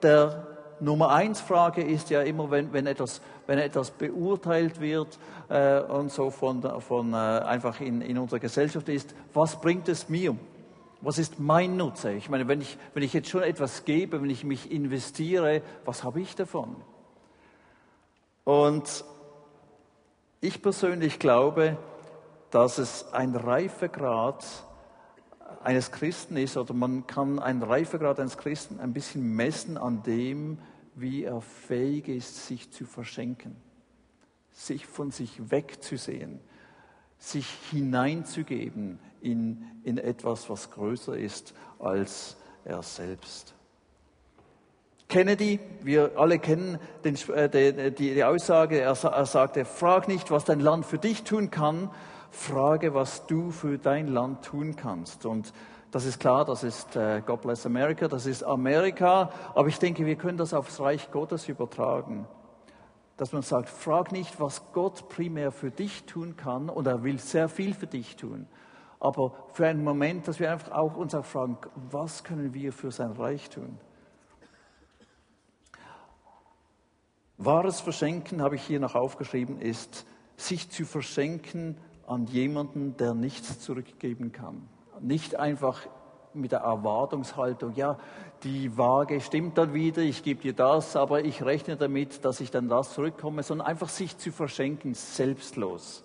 der 0.00 0.46
Nummer 0.78 1.10
eins 1.10 1.40
Frage 1.40 1.82
ist 1.82 2.08
ja 2.10 2.22
immer, 2.22 2.52
wenn, 2.52 2.72
wenn, 2.72 2.86
etwas, 2.86 3.20
wenn 3.48 3.58
etwas 3.58 3.90
beurteilt 3.90 4.80
wird 4.80 5.18
äh, 5.48 5.80
und 5.80 6.12
so 6.12 6.30
von, 6.30 6.62
von 6.80 7.14
äh, 7.14 7.16
einfach 7.16 7.80
in, 7.80 8.00
in 8.00 8.16
unserer 8.16 8.38
Gesellschaft 8.38 8.88
ist, 8.90 9.12
was 9.34 9.60
bringt 9.60 9.88
es 9.88 10.08
mir? 10.08 10.36
Was 11.02 11.18
ist 11.18 11.40
mein 11.40 11.76
Nutzer? 11.76 12.12
Ich 12.12 12.28
meine, 12.28 12.46
wenn 12.46 12.60
ich, 12.60 12.76
wenn 12.92 13.02
ich 13.02 13.14
jetzt 13.14 13.30
schon 13.30 13.42
etwas 13.42 13.84
gebe, 13.84 14.20
wenn 14.20 14.28
ich 14.28 14.44
mich 14.44 14.70
investiere, 14.70 15.62
was 15.84 16.04
habe 16.04 16.20
ich 16.20 16.36
davon? 16.36 16.76
Und 18.44 19.04
ich 20.42 20.60
persönlich 20.60 21.18
glaube, 21.18 21.78
dass 22.50 22.78
es 22.78 23.12
ein 23.12 23.34
Reifegrad 23.34 24.44
eines 25.62 25.90
Christen 25.90 26.36
ist, 26.36 26.56
oder 26.56 26.74
man 26.74 27.06
kann 27.06 27.38
einen 27.38 27.62
Reifegrad 27.62 28.20
eines 28.20 28.36
Christen 28.36 28.78
ein 28.78 28.92
bisschen 28.92 29.22
messen 29.22 29.78
an 29.78 30.02
dem, 30.02 30.58
wie 30.94 31.24
er 31.24 31.40
fähig 31.40 32.08
ist, 32.08 32.46
sich 32.46 32.70
zu 32.72 32.84
verschenken, 32.84 33.56
sich 34.52 34.86
von 34.86 35.10
sich 35.10 35.50
wegzusehen, 35.50 36.40
sich 37.18 37.46
hineinzugeben 37.70 38.98
in, 39.22 39.64
in 39.84 39.98
etwas, 39.98 40.48
was 40.50 40.70
größer 40.70 41.16
ist 41.16 41.54
als 41.78 42.36
er 42.64 42.82
selbst. 42.82 43.54
Kennedy, 45.08 45.58
wir 45.82 46.12
alle 46.16 46.38
kennen 46.38 46.78
den, 47.04 47.16
äh, 47.34 47.90
die, 47.90 48.14
die, 48.14 48.24
Aussage, 48.24 48.80
er, 48.80 48.96
er 49.04 49.26
sagte, 49.26 49.64
frag 49.64 50.06
nicht, 50.06 50.30
was 50.30 50.44
dein 50.44 50.60
Land 50.60 50.86
für 50.86 50.98
dich 50.98 51.24
tun 51.24 51.50
kann, 51.50 51.90
frage, 52.30 52.94
was 52.94 53.26
du 53.26 53.50
für 53.50 53.76
dein 53.76 54.06
Land 54.06 54.44
tun 54.44 54.76
kannst. 54.76 55.26
Und 55.26 55.52
das 55.90 56.04
ist 56.04 56.20
klar, 56.20 56.44
das 56.44 56.62
ist 56.62 56.94
äh, 56.94 57.22
God 57.26 57.42
Bless 57.42 57.66
America, 57.66 58.06
das 58.06 58.26
ist 58.26 58.44
Amerika, 58.44 59.30
aber 59.54 59.66
ich 59.66 59.80
denke, 59.80 60.06
wir 60.06 60.14
können 60.14 60.38
das 60.38 60.54
aufs 60.54 60.78
Reich 60.78 61.10
Gottes 61.10 61.48
übertragen. 61.48 62.28
Dass 63.16 63.32
man 63.32 63.42
sagt, 63.42 63.68
frag 63.68 64.12
nicht, 64.12 64.40
was 64.40 64.62
Gott 64.72 65.08
primär 65.08 65.50
für 65.50 65.72
dich 65.72 66.04
tun 66.04 66.36
kann, 66.36 66.68
und 66.68 66.86
er 66.86 67.02
will 67.02 67.18
sehr 67.18 67.48
viel 67.48 67.74
für 67.74 67.88
dich 67.88 68.14
tun. 68.14 68.46
Aber 69.00 69.32
für 69.54 69.66
einen 69.66 69.82
Moment, 69.82 70.28
dass 70.28 70.38
wir 70.38 70.52
einfach 70.52 70.72
auch 70.72 70.96
uns 70.96 71.14
auch 71.14 71.24
fragen, 71.24 71.56
was 71.90 72.22
können 72.22 72.52
wir 72.52 72.72
für 72.72 72.92
sein 72.92 73.12
Reich 73.12 73.48
tun? 73.48 73.78
Wahres 77.38 77.80
Verschenken, 77.80 78.42
habe 78.42 78.56
ich 78.56 78.62
hier 78.62 78.80
noch 78.80 78.94
aufgeschrieben, 78.94 79.58
ist, 79.58 80.06
sich 80.36 80.70
zu 80.70 80.84
verschenken 80.84 81.78
an 82.06 82.26
jemanden, 82.26 82.98
der 82.98 83.14
nichts 83.14 83.60
zurückgeben 83.60 84.32
kann. 84.32 84.68
Nicht 85.00 85.36
einfach 85.36 85.86
mit 86.34 86.52
der 86.52 86.60
Erwartungshaltung, 86.60 87.72
ja, 87.74 87.98
die 88.42 88.76
Waage 88.76 89.20
stimmt 89.22 89.56
dann 89.56 89.72
wieder, 89.72 90.02
ich 90.02 90.22
gebe 90.22 90.42
dir 90.42 90.52
das, 90.52 90.94
aber 90.96 91.24
ich 91.24 91.42
rechne 91.42 91.76
damit, 91.76 92.24
dass 92.24 92.40
ich 92.40 92.50
dann 92.50 92.68
das 92.68 92.92
zurückkomme, 92.92 93.42
sondern 93.42 93.66
einfach 93.66 93.88
sich 93.88 94.18
zu 94.18 94.30
verschenken, 94.32 94.92
selbstlos. 94.92 96.04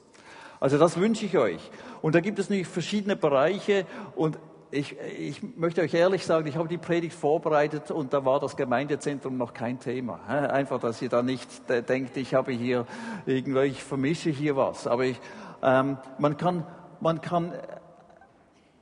Also 0.65 0.80
das 0.80 0.97
wünsche 0.99 1.28
ich 1.28 1.38
euch. 1.38 1.62
Und 2.01 2.15
da 2.15 2.21
gibt 2.21 2.39
es 2.39 2.49
natürlich 2.49 2.67
verschiedene 2.67 3.15
Bereiche 3.15 3.86
und 4.15 4.39
ich, 4.71 4.97
ich 4.99 5.43
möchte 5.56 5.82
euch 5.82 5.93
ehrlich 5.93 6.25
sagen, 6.25 6.47
ich 6.47 6.56
habe 6.56 6.67
die 6.67 6.80
Predigt 6.80 7.13
vorbereitet 7.13 7.91
und 7.91 8.13
da 8.13 8.25
war 8.25 8.39
das 8.39 8.58
Gemeindezentrum 8.58 9.38
noch 9.38 9.54
kein 9.54 9.80
Thema. 9.80 10.21
Einfach, 10.28 10.80
dass 10.80 11.04
ihr 11.04 11.10
da 11.10 11.21
nicht 11.21 11.47
denkt, 11.88 12.17
ich 12.17 12.34
habe 12.34 12.51
hier 12.51 12.88
irgendwo, 13.28 13.60
ich 13.60 13.84
vermische 13.84 14.32
hier 14.32 14.56
was. 14.56 14.88
Aber 14.88 15.06
ich, 15.06 15.21
ähm, 15.62 15.99
man 16.17 16.36
kann, 16.36 16.65
man 16.99 17.21
kann 17.21 17.54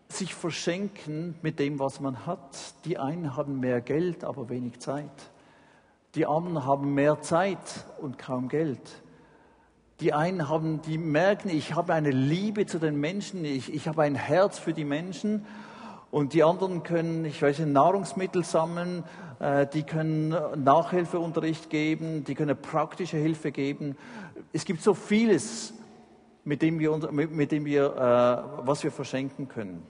sich 0.08 0.34
verschenken 0.34 1.36
mit 1.41 1.60
dem, 1.60 1.80
was 1.80 2.00
man 2.00 2.26
hat. 2.26 2.76
Die 2.86 2.98
einen 2.98 3.36
haben 3.36 3.60
mehr 3.60 3.82
Geld, 3.82 4.24
aber 4.24 4.48
wenig 4.48 4.80
Zeit. 4.80 5.12
Die 6.15 6.26
anderen 6.26 6.65
haben 6.65 6.93
mehr 6.93 7.19
Zeit 7.19 7.84
und 8.00 8.17
kaum 8.17 8.48
Geld. 8.48 9.03
Die 9.99 10.13
einen 10.13 10.49
haben, 10.49 10.82
die 10.82 10.97
merken, 10.97 11.49
ich 11.49 11.75
habe 11.75 11.93
eine 11.93 12.12
Liebe 12.12 12.65
zu 12.65 12.79
den 12.79 12.99
Menschen, 12.99 13.45
ich, 13.45 13.73
ich 13.73 13.88
habe 13.88 14.01
ein 14.01 14.15
Herz 14.15 14.60
für 14.60 14.73
die 14.73 14.86
Menschen. 14.86 15.45
Und 16.12 16.34
die 16.34 16.43
anderen 16.43 16.84
können, 16.84 17.25
ich 17.25 17.41
weiß 17.41 17.60
nicht, 17.60 17.71
Nahrungsmittel 17.71 18.43
sammeln, 18.43 19.03
äh, 19.39 19.65
die 19.65 19.84
können 19.84 20.36
Nachhilfeunterricht 20.63 21.69
geben, 21.69 22.23
die 22.23 22.36
können 22.36 22.56
praktische 22.56 23.17
Hilfe 23.17 23.51
geben. 23.51 23.97
Es 24.51 24.65
gibt 24.65 24.82
so 24.82 24.93
vieles, 24.93 25.73
mit 26.43 26.62
dem 26.62 26.79
wir, 26.79 26.95
mit 27.12 27.51
dem 27.51 27.65
wir 27.65 27.86
äh, 27.95 28.67
was 28.67 28.84
wir 28.84 28.91
verschenken 28.91 29.47
können. 29.47 29.84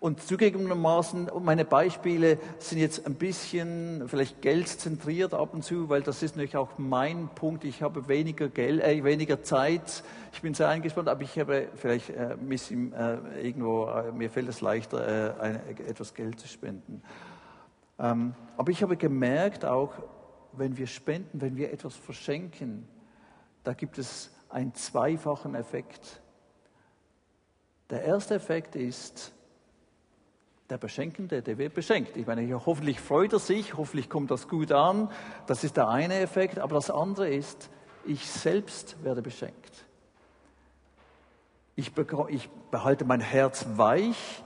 Und 0.00 0.22
zugegebenermaßen, 0.22 1.28
meine 1.40 1.64
Beispiele 1.64 2.38
sind 2.60 2.78
jetzt 2.78 3.04
ein 3.04 3.16
bisschen 3.16 4.04
vielleicht 4.06 4.40
geldzentriert 4.42 5.34
ab 5.34 5.54
und 5.54 5.64
zu, 5.64 5.88
weil 5.88 6.02
das 6.02 6.22
ist 6.22 6.36
natürlich 6.36 6.56
auch 6.56 6.78
mein 6.78 7.28
Punkt. 7.34 7.64
Ich 7.64 7.82
habe 7.82 8.06
weniger 8.06 8.48
Geld, 8.48 8.80
äh, 8.80 9.02
weniger 9.02 9.42
Zeit. 9.42 10.04
Ich 10.32 10.40
bin 10.40 10.54
sehr 10.54 10.68
eingespannt, 10.68 11.08
aber 11.08 11.22
ich 11.22 11.36
habe 11.36 11.66
vielleicht 11.74 12.10
äh, 12.10 12.36
bisschen, 12.38 12.92
äh, 12.92 13.18
irgendwo, 13.42 13.86
äh, 13.86 14.12
mir 14.12 14.30
fällt 14.30 14.48
es 14.48 14.60
leichter, 14.60 15.40
äh, 15.40 15.40
ein, 15.40 15.60
etwas 15.88 16.14
Geld 16.14 16.38
zu 16.38 16.46
spenden. 16.46 17.02
Ähm, 17.98 18.34
aber 18.56 18.70
ich 18.70 18.84
habe 18.84 18.96
gemerkt 18.96 19.64
auch, 19.64 19.94
wenn 20.52 20.76
wir 20.76 20.86
spenden, 20.86 21.40
wenn 21.40 21.56
wir 21.56 21.72
etwas 21.72 21.96
verschenken, 21.96 22.86
da 23.64 23.72
gibt 23.72 23.98
es 23.98 24.30
einen 24.48 24.74
zweifachen 24.74 25.56
Effekt. 25.56 26.20
Der 27.90 28.04
erste 28.04 28.34
Effekt 28.34 28.76
ist, 28.76 29.32
der 30.70 30.78
Beschenkende, 30.78 31.40
der 31.42 31.56
wird 31.56 31.74
beschenkt. 31.74 32.16
Ich 32.16 32.26
meine, 32.26 32.66
hoffentlich 32.66 33.00
freut 33.00 33.32
er 33.32 33.38
sich, 33.38 33.76
hoffentlich 33.76 34.10
kommt 34.10 34.30
das 34.30 34.48
gut 34.48 34.70
an. 34.70 35.10
Das 35.46 35.64
ist 35.64 35.76
der 35.76 35.88
eine 35.88 36.20
Effekt. 36.20 36.58
Aber 36.58 36.74
das 36.74 36.90
andere 36.90 37.28
ist, 37.28 37.70
ich 38.04 38.28
selbst 38.30 39.02
werde 39.02 39.22
beschenkt. 39.22 39.86
Ich, 41.74 41.92
ich 42.28 42.50
behalte 42.70 43.04
mein 43.04 43.20
Herz 43.20 43.66
weich. 43.76 44.44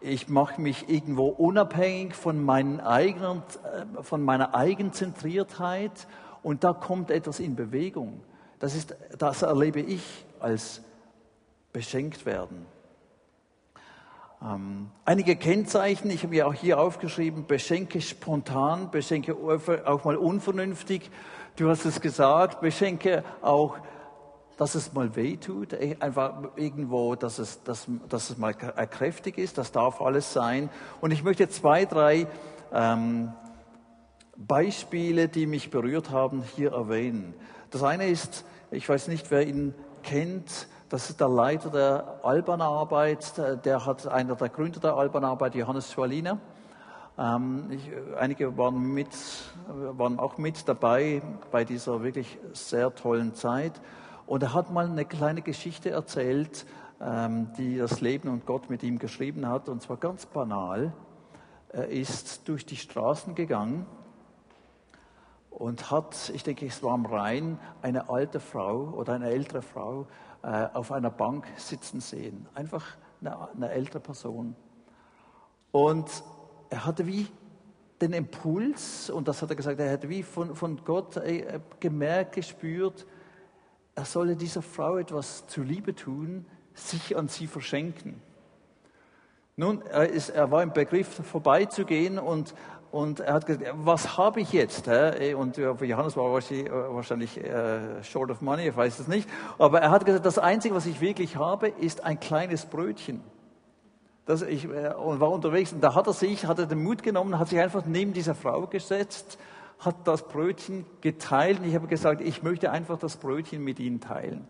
Ich 0.00 0.28
mache 0.28 0.60
mich 0.60 0.88
irgendwo 0.88 1.28
unabhängig 1.28 2.14
von, 2.14 2.48
eigenen, 2.48 3.42
äh, 3.64 4.02
von 4.02 4.22
meiner 4.22 4.54
Eigenzentriertheit. 4.54 6.06
Und 6.42 6.64
da 6.64 6.72
kommt 6.72 7.10
etwas 7.10 7.40
in 7.40 7.54
Bewegung. 7.56 8.22
Das, 8.60 8.74
ist, 8.74 8.94
das 9.18 9.42
erlebe 9.42 9.80
ich 9.80 10.24
als 10.40 10.82
beschenkt 11.72 12.24
werden. 12.24 12.66
Ähm, 14.44 14.90
einige 15.06 15.36
Kennzeichen, 15.36 16.10
ich 16.10 16.22
habe 16.22 16.36
ja 16.36 16.46
auch 16.46 16.52
hier 16.52 16.78
aufgeschrieben, 16.78 17.46
beschenke 17.46 18.02
spontan, 18.02 18.90
beschenke 18.90 19.34
auch 19.36 20.04
mal 20.04 20.16
unvernünftig. 20.16 21.10
Du 21.56 21.70
hast 21.70 21.86
es 21.86 22.00
gesagt, 22.00 22.60
beschenke 22.60 23.24
auch, 23.40 23.78
dass 24.58 24.74
es 24.74 24.92
mal 24.92 25.16
weh 25.16 25.38
tut, 25.38 25.72
äh, 25.72 25.96
einfach 25.98 26.34
irgendwo, 26.56 27.14
dass 27.14 27.38
es, 27.38 27.62
dass, 27.62 27.86
dass 28.10 28.30
es 28.30 28.36
mal 28.36 28.52
kräftig 28.52 29.38
ist, 29.38 29.56
das 29.56 29.72
darf 29.72 30.02
alles 30.02 30.34
sein. 30.34 30.68
Und 31.00 31.10
ich 31.12 31.24
möchte 31.24 31.48
zwei, 31.48 31.86
drei 31.86 32.26
ähm, 32.72 33.32
Beispiele, 34.36 35.28
die 35.28 35.46
mich 35.46 35.70
berührt 35.70 36.10
haben, 36.10 36.42
hier 36.54 36.72
erwähnen. 36.72 37.32
Das 37.70 37.82
eine 37.82 38.08
ist, 38.08 38.44
ich 38.70 38.86
weiß 38.86 39.08
nicht, 39.08 39.30
wer 39.30 39.46
ihn 39.46 39.74
kennt, 40.02 40.68
das 40.94 41.10
ist 41.10 41.18
der 41.18 41.28
Leiter 41.28 41.70
der 41.70 42.20
Albanarbeit, 42.22 43.32
der 43.64 43.84
hat 43.84 44.06
einer 44.06 44.36
der 44.36 44.48
Gründer 44.48 44.78
der 44.78 44.94
Albanarbeit, 44.94 45.56
Johannes 45.56 45.90
Schwalina. 45.90 46.38
Ähm, 47.18 47.64
ich, 47.72 47.90
einige 48.16 48.56
waren, 48.56 48.94
mit, 48.94 49.08
waren 49.66 50.20
auch 50.20 50.38
mit 50.38 50.68
dabei 50.68 51.20
bei 51.50 51.64
dieser 51.64 52.04
wirklich 52.04 52.38
sehr 52.52 52.94
tollen 52.94 53.34
Zeit. 53.34 53.72
Und 54.26 54.44
er 54.44 54.54
hat 54.54 54.70
mal 54.70 54.86
eine 54.86 55.04
kleine 55.04 55.42
Geschichte 55.42 55.90
erzählt, 55.90 56.64
ähm, 57.00 57.48
die 57.58 57.76
das 57.76 58.00
Leben 58.00 58.28
und 58.28 58.46
Gott 58.46 58.70
mit 58.70 58.84
ihm 58.84 59.00
geschrieben 59.00 59.48
hat. 59.48 59.68
Und 59.68 59.82
zwar 59.82 59.96
ganz 59.96 60.26
banal. 60.26 60.92
Er 61.70 61.88
ist 61.88 62.46
durch 62.46 62.66
die 62.66 62.76
Straßen 62.76 63.34
gegangen 63.34 63.84
und 65.50 65.90
hat, 65.90 66.30
ich 66.32 66.44
denke, 66.44 66.66
es 66.66 66.84
war 66.84 66.92
am 66.92 67.06
Rhein, 67.06 67.58
eine 67.82 68.08
alte 68.08 68.38
Frau 68.38 68.92
oder 68.96 69.14
eine 69.14 69.30
ältere 69.30 69.62
Frau 69.62 70.06
äh, 70.44 70.68
auf 70.74 70.92
einer 70.92 71.10
Bank 71.10 71.46
sitzen 71.56 72.00
sehen. 72.00 72.46
Einfach 72.54 72.84
eine, 73.22 73.48
eine 73.54 73.70
ältere 73.70 74.00
Person. 74.00 74.54
Und 75.72 76.10
er 76.68 76.84
hatte 76.84 77.06
wie 77.06 77.28
den 78.02 78.12
Impuls, 78.12 79.08
und 79.08 79.26
das 79.26 79.40
hat 79.40 79.48
er 79.48 79.56
gesagt, 79.56 79.80
er 79.80 79.90
hätte 79.90 80.10
wie 80.10 80.22
von, 80.22 80.54
von 80.54 80.84
Gott 80.84 81.16
äh, 81.16 81.60
gemerkt, 81.80 82.34
gespürt, 82.34 83.06
er 83.94 84.04
solle 84.04 84.36
dieser 84.36 84.60
Frau 84.60 84.98
etwas 84.98 85.46
zuliebe 85.46 85.94
tun, 85.94 86.44
sich 86.74 87.16
an 87.16 87.28
sie 87.28 87.46
verschenken. 87.46 88.20
Nun, 89.56 89.80
er, 89.82 90.10
ist, 90.10 90.28
er 90.28 90.50
war 90.50 90.62
im 90.62 90.74
Begriff, 90.74 91.08
vorbeizugehen 91.08 92.18
und, 92.18 92.54
und 92.94 93.18
er 93.18 93.34
hat 93.34 93.46
gesagt, 93.46 93.66
was 93.74 94.16
habe 94.16 94.40
ich 94.40 94.52
jetzt? 94.52 94.86
Und 95.36 95.56
für 95.56 95.84
Johannes 95.84 96.16
war 96.16 96.32
wahrscheinlich, 96.32 96.70
wahrscheinlich 96.70 97.42
äh, 97.42 98.04
short 98.04 98.30
of 98.30 98.40
money, 98.40 98.68
ich 98.68 98.76
weiß 98.76 99.00
es 99.00 99.08
nicht. 99.08 99.28
Aber 99.58 99.80
er 99.80 99.90
hat 99.90 100.06
gesagt, 100.06 100.24
das 100.24 100.38
Einzige, 100.38 100.76
was 100.76 100.86
ich 100.86 101.00
wirklich 101.00 101.34
habe, 101.34 101.68
ist 101.68 102.04
ein 102.04 102.20
kleines 102.20 102.66
Brötchen. 102.66 103.20
Das 104.26 104.42
ich, 104.42 104.66
äh, 104.66 104.94
und 104.94 105.18
war 105.18 105.32
unterwegs 105.32 105.72
und 105.72 105.80
da 105.80 105.96
hat 105.96 106.06
er 106.06 106.12
sich, 106.12 106.46
hat 106.46 106.60
er 106.60 106.66
den 106.66 106.84
Mut 106.84 107.02
genommen, 107.02 107.36
hat 107.36 107.48
sich 107.48 107.58
einfach 107.58 107.84
neben 107.84 108.12
dieser 108.12 108.36
Frau 108.36 108.68
gesetzt, 108.68 109.38
hat 109.80 109.96
das 110.06 110.28
Brötchen 110.28 110.86
geteilt 111.00 111.58
und 111.58 111.66
ich 111.66 111.74
habe 111.74 111.88
gesagt, 111.88 112.20
ich 112.20 112.44
möchte 112.44 112.70
einfach 112.70 112.96
das 112.96 113.16
Brötchen 113.16 113.64
mit 113.64 113.80
Ihnen 113.80 114.00
teilen. 114.00 114.46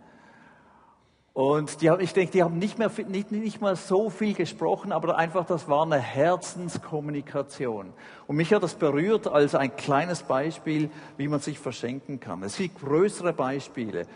Und 1.34 1.80
die, 1.80 1.90
ich 1.98 2.12
denke, 2.12 2.30
die 2.30 2.44
haben 2.44 2.58
nicht, 2.58 2.78
mehr, 2.78 2.92
nicht, 3.08 3.32
nicht 3.32 3.60
mal 3.60 3.74
so 3.74 4.08
viel 4.08 4.34
gesprochen, 4.34 4.92
aber 4.92 5.18
einfach, 5.18 5.44
das 5.44 5.68
war 5.68 5.82
eine 5.82 5.98
Herzenskommunikation. 5.98 7.92
Und 8.28 8.36
mich 8.36 8.54
hat 8.54 8.62
das 8.62 8.74
berührt 8.74 9.26
als 9.26 9.56
ein 9.56 9.74
kleines 9.74 10.22
Beispiel, 10.22 10.90
wie 11.16 11.26
man 11.26 11.40
sich 11.40 11.58
verschenken 11.58 12.20
kann. 12.20 12.44
Es 12.44 12.56
gibt 12.56 12.80
größere 12.80 13.32
Beispiele. 13.32 14.06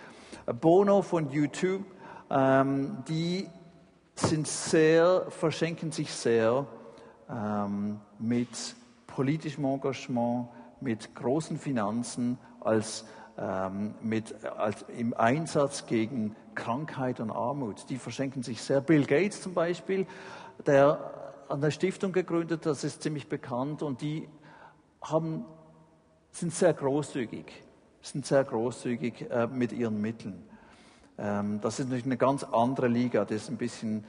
Bono 0.61 1.02
von 1.02 1.28
YouTube, 1.28 1.85
ähm, 2.31 2.98
die 3.09 3.48
sind 4.14 4.46
sehr, 4.46 5.26
verschenken 5.28 5.90
sich 5.90 6.12
sehr 6.12 6.66
ähm, 7.28 7.98
mit 8.20 8.76
politischem 9.09 9.64
Engagement, 9.64 10.50
mit 10.81 11.16
großen 11.16 11.59
Finanzen, 11.59 12.38
als, 12.61 13.04
ähm, 13.37 13.96
mit, 14.02 14.44
als 14.44 14.85
im 14.96 15.14
Einsatz 15.14 15.87
gegen 15.87 16.37
Krankheit 16.59 17.21
und 17.21 17.31
Armut. 17.31 17.88
Die 17.88 17.97
verschenken 17.97 18.42
sich 18.42 18.61
sehr. 18.61 18.81
Bill 18.81 19.07
Gates 19.07 19.40
zum 19.40 19.55
Beispiel, 19.55 20.07
der 20.66 21.14
an 21.49 21.61
der 21.61 21.71
Stiftung 21.71 22.12
gegründet, 22.12 22.66
das 22.66 22.85
ist 22.85 23.03
ziemlich 23.03 23.29
bekannt, 23.29 23.83
und 23.83 24.03
die 24.03 24.29
haben, 25.01 25.44
sind 26.31 26.53
sehr 26.53 26.75
großzügig, 26.75 27.47
sind 28.03 28.27
sehr 28.27 28.44
großzügig 28.44 29.31
äh, 29.31 29.47
mit 29.47 29.73
ihren 29.73 30.01
Mitteln. 30.01 30.42
Ähm, 31.16 31.61
das 31.62 31.79
ist 31.79 31.87
natürlich 31.87 32.05
eine 32.05 32.18
ganz 32.18 32.44
andere 32.44 32.88
Liga, 32.88 33.25
das 33.25 33.42
ist 33.42 33.51
ein 33.51 33.57
bisschen 33.57 34.05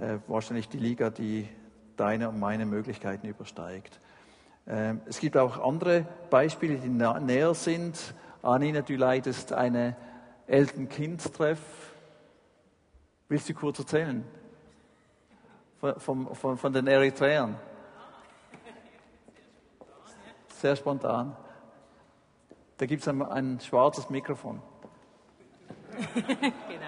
äh, 0.00 0.18
wahrscheinlich 0.26 0.68
die 0.68 0.78
Liga, 0.78 1.08
die 1.08 1.48
deine 1.96 2.28
und 2.28 2.38
meine 2.38 2.66
Möglichkeiten 2.66 3.26
übersteigt. 3.26 4.00
Ähm, 4.66 5.00
es 5.06 5.20
gibt 5.20 5.36
auch 5.36 5.64
andere 5.64 6.06
Beispiele, 6.30 6.76
die 6.76 6.88
näher 6.88 7.54
sind. 7.54 8.14
Anina, 8.42 8.82
du 8.82 8.96
leitest 8.96 9.52
eine 9.52 9.96
Eltern-Kind-Treff 10.46 11.91
Willst 13.32 13.48
du 13.48 13.54
kurz 13.54 13.78
erzählen? 13.78 14.22
Von, 15.96 16.34
von, 16.34 16.58
von 16.58 16.70
den 16.70 16.86
Eritreern. 16.86 17.56
Sehr 20.48 20.76
spontan. 20.76 21.34
Da 22.76 22.84
gibt 22.84 23.00
es 23.00 23.08
ein, 23.08 23.22
ein 23.22 23.58
schwarzes 23.58 24.10
Mikrofon. 24.10 24.60
genau, 26.14 26.26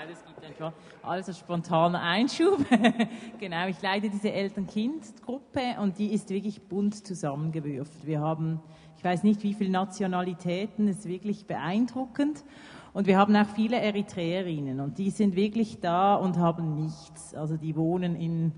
das 0.06 0.22
gibt 0.22 0.62
ein. 0.62 0.72
Also 1.02 1.32
spontaner 1.32 2.02
Einschub. 2.02 2.58
genau, 3.40 3.66
ich 3.68 3.80
leite 3.80 4.10
diese 4.10 4.30
Eltern-Kind-Gruppe 4.30 5.76
und 5.80 5.98
die 5.98 6.12
ist 6.12 6.28
wirklich 6.28 6.60
bunt 6.60 7.06
zusammengewürft. 7.06 8.04
Wir 8.04 8.20
haben, 8.20 8.60
ich 8.98 9.04
weiß 9.04 9.22
nicht 9.22 9.42
wie 9.44 9.54
viele 9.54 9.70
Nationalitäten, 9.70 10.88
es 10.88 10.98
ist 10.98 11.08
wirklich 11.08 11.46
beeindruckend. 11.46 12.44
Und 12.94 13.08
wir 13.08 13.18
haben 13.18 13.34
auch 13.34 13.48
viele 13.48 13.76
Eritreerinnen 13.80 14.78
und 14.78 14.98
die 14.98 15.10
sind 15.10 15.34
wirklich 15.34 15.80
da 15.80 16.14
und 16.14 16.38
haben 16.38 16.76
nichts. 16.76 17.34
Also 17.34 17.56
die 17.56 17.74
wohnen 17.74 18.14
in 18.14 18.52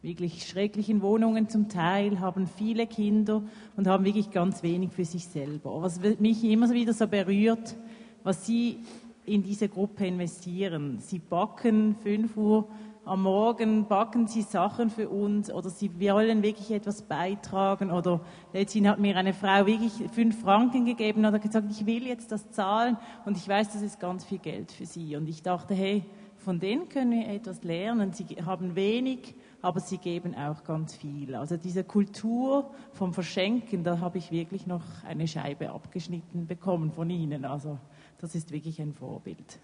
wirklich 0.00 0.46
schrecklichen 0.46 1.02
Wohnungen 1.02 1.50
zum 1.50 1.68
Teil, 1.68 2.18
haben 2.18 2.46
viele 2.46 2.86
Kinder 2.86 3.42
und 3.76 3.86
haben 3.86 4.06
wirklich 4.06 4.30
ganz 4.30 4.62
wenig 4.62 4.92
für 4.92 5.04
sich 5.04 5.26
selber. 5.26 5.82
Was 5.82 6.00
mich 6.18 6.42
immer 6.42 6.70
wieder 6.70 6.94
so 6.94 7.06
berührt, 7.06 7.76
was 8.24 8.46
sie 8.46 8.78
in 9.26 9.42
diese 9.42 9.68
Gruppe 9.68 10.06
investieren. 10.06 10.98
Sie 11.00 11.18
backen 11.18 11.96
5 12.02 12.34
Uhr 12.34 12.68
am 13.06 13.22
Morgen 13.22 13.86
backen 13.86 14.26
sie 14.26 14.42
Sachen 14.42 14.90
für 14.90 15.08
uns 15.08 15.50
oder 15.50 15.70
sie 15.70 16.00
wollen 16.00 16.42
wirklich 16.42 16.72
etwas 16.72 17.02
beitragen 17.02 17.92
oder 17.92 18.20
letztens 18.52 18.88
hat 18.88 18.98
mir 18.98 19.16
eine 19.16 19.32
Frau 19.32 19.64
wirklich 19.64 19.92
fünf 20.12 20.40
Franken 20.42 20.84
gegeben 20.84 21.24
und 21.24 21.32
hat 21.32 21.40
gesagt, 21.40 21.70
ich 21.70 21.86
will 21.86 22.04
jetzt 22.04 22.32
das 22.32 22.50
zahlen 22.50 22.96
und 23.24 23.36
ich 23.36 23.48
weiß, 23.48 23.72
das 23.72 23.82
ist 23.82 24.00
ganz 24.00 24.24
viel 24.24 24.38
Geld 24.38 24.72
für 24.72 24.86
sie 24.86 25.14
und 25.14 25.28
ich 25.28 25.44
dachte, 25.44 25.72
hey, 25.72 26.04
von 26.36 26.58
denen 26.58 26.88
können 26.88 27.12
wir 27.12 27.28
etwas 27.28 27.62
lernen. 27.62 28.12
Sie 28.12 28.24
haben 28.44 28.74
wenig, 28.76 29.34
aber 29.62 29.80
sie 29.80 29.98
geben 29.98 30.34
auch 30.34 30.64
ganz 30.64 30.94
viel. 30.94 31.34
Also 31.34 31.56
diese 31.56 31.82
Kultur 31.84 32.70
vom 32.92 33.14
Verschenken, 33.14 33.84
da 33.84 34.00
habe 34.00 34.18
ich 34.18 34.30
wirklich 34.30 34.66
noch 34.66 34.82
eine 35.04 35.26
Scheibe 35.26 35.70
abgeschnitten 35.70 36.46
bekommen 36.46 36.92
von 36.92 37.08
Ihnen. 37.10 37.44
Also 37.44 37.78
das 38.18 38.34
ist 38.34 38.52
wirklich 38.52 38.80
ein 38.80 38.92
Vorbild. 38.92 39.58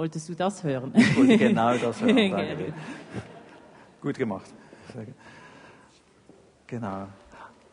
Wolltest 0.00 0.30
du 0.30 0.34
das 0.34 0.64
hören? 0.64 0.94
Ich 0.96 1.14
wollte 1.14 1.36
genau 1.48 1.76
das 1.76 2.00
hören. 2.00 2.72
Gut 4.00 4.16
gemacht. 4.16 4.50
Genau. 6.66 7.06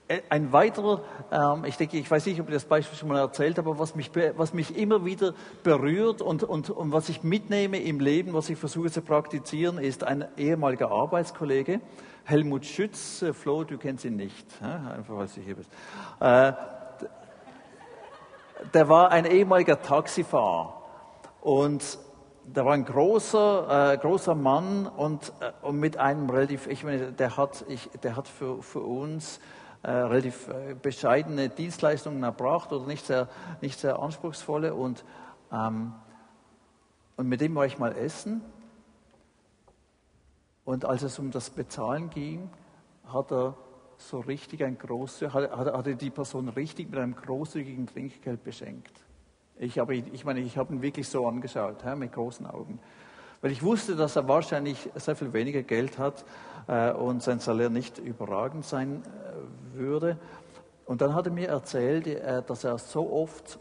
Äh, 0.09 0.19
ein 0.27 0.51
weiterer, 0.51 1.03
ähm, 1.31 1.63
ich 1.63 1.77
denke, 1.77 1.95
ich 1.95 2.11
weiß 2.11 2.25
nicht, 2.25 2.41
ob 2.41 2.49
ich 2.49 2.53
das 2.53 2.65
Beispiel 2.65 2.97
schon 2.97 3.07
mal 3.07 3.19
erzählt 3.19 3.57
habe, 3.57 3.69
aber 3.69 3.79
was 3.79 3.95
mich, 3.95 4.11
was 4.35 4.53
mich 4.53 4.75
immer 4.75 5.05
wieder 5.05 5.35
berührt 5.63 6.21
und, 6.21 6.43
und, 6.43 6.69
und 6.69 6.91
was 6.91 7.07
ich 7.07 7.23
mitnehme 7.23 7.79
im 7.79 8.01
Leben, 8.01 8.33
was 8.33 8.49
ich 8.49 8.57
versuche 8.57 8.91
zu 8.91 9.01
praktizieren, 9.01 9.77
ist 9.77 10.03
ein 10.03 10.25
ehemaliger 10.35 10.91
Arbeitskollege, 10.91 11.79
Helmut 12.25 12.65
Schütz. 12.65 13.21
Äh, 13.21 13.31
Flo, 13.31 13.63
du 13.63 13.77
kennst 13.77 14.03
ihn 14.03 14.17
nicht, 14.17 14.45
einfach 14.61 15.15
weil 15.15 15.27
du 15.27 15.39
hier 15.39 15.55
bist. 15.55 15.71
Äh, 16.19 16.51
der 18.73 18.89
war 18.89 19.11
ein 19.11 19.23
ehemaliger 19.23 19.81
Taxifahrer 19.81 20.73
und 21.39 21.99
da 22.53 22.65
war 22.65 22.73
ein 22.73 22.86
großer, 22.86 23.93
äh, 23.93 23.97
großer 23.97 24.36
Mann 24.36 24.88
und, 24.88 25.33
äh, 25.41 25.51
und 25.62 25.79
mit 25.79 25.97
einem 25.97 26.29
relativ, 26.29 26.67
ich 26.67 26.83
meine, 26.83 27.12
der 27.12 27.38
hat, 27.38 27.65
ich, 27.67 27.89
der 28.03 28.15
hat 28.15 28.27
für, 28.27 28.62
für 28.62 28.79
uns 28.79 29.39
äh, 29.83 29.91
relativ 29.91 30.47
äh, 30.47 30.73
bescheidene 30.73 31.49
Dienstleistungen 31.49 32.23
erbracht 32.23 32.71
oder 32.71 32.86
nicht 32.88 33.05
sehr, 33.05 33.27
nicht 33.62 33.79
sehr 33.79 33.99
anspruchsvolle 33.99 34.73
und, 34.73 35.03
ähm, 35.51 35.93
und 37.17 37.27
mit 37.27 37.41
dem 37.41 37.55
war 37.55 37.65
ich 37.65 37.77
mal 37.79 37.95
essen 37.95 38.41
und 40.63 40.86
als 40.86 41.03
es 41.03 41.19
um 41.19 41.31
das 41.31 41.49
Bezahlen 41.49 42.10
ging, 42.10 42.49
hat 43.05 43.31
er 43.31 43.55
so 43.97 44.19
richtig 44.19 44.63
ein 44.63 44.77
großes, 44.77 45.33
hat, 45.33 45.51
hatte 45.51 45.95
die 45.95 46.12
Person 46.12 46.49
richtig 46.49 46.89
mit 46.89 46.99
einem 46.99 47.15
großzügigen 47.15 47.88
Trinkgeld 47.88 48.43
beschenkt. 48.43 49.06
Ich, 49.59 49.79
habe, 49.79 49.95
ich 49.95 50.25
meine, 50.25 50.39
ich 50.39 50.58
habe 50.58 50.73
ihn 50.73 50.81
wirklich 50.81 51.08
so 51.08 51.27
angeschaut, 51.27 51.83
mit 51.97 52.12
großen 52.12 52.45
Augen. 52.45 52.79
Weil 53.41 53.51
ich 53.51 53.63
wusste, 53.63 53.95
dass 53.95 54.15
er 54.15 54.27
wahrscheinlich 54.27 54.89
sehr 54.95 55.15
viel 55.15 55.33
weniger 55.33 55.62
Geld 55.63 55.97
hat 55.97 56.25
äh, 56.67 56.91
und 56.91 57.21
sein 57.21 57.39
Salär 57.39 57.69
nicht 57.69 57.99
überragend 57.99 58.65
sein 58.65 59.03
äh, 59.03 59.77
würde. 59.77 60.17
Und 60.85 61.01
dann 61.01 61.13
hat 61.13 61.27
er 61.27 61.31
mir 61.31 61.49
erzählt, 61.49 62.08
äh, 62.08 62.41
dass 62.43 62.63
er 62.63 62.77
so 62.77 63.12
oft 63.12 63.60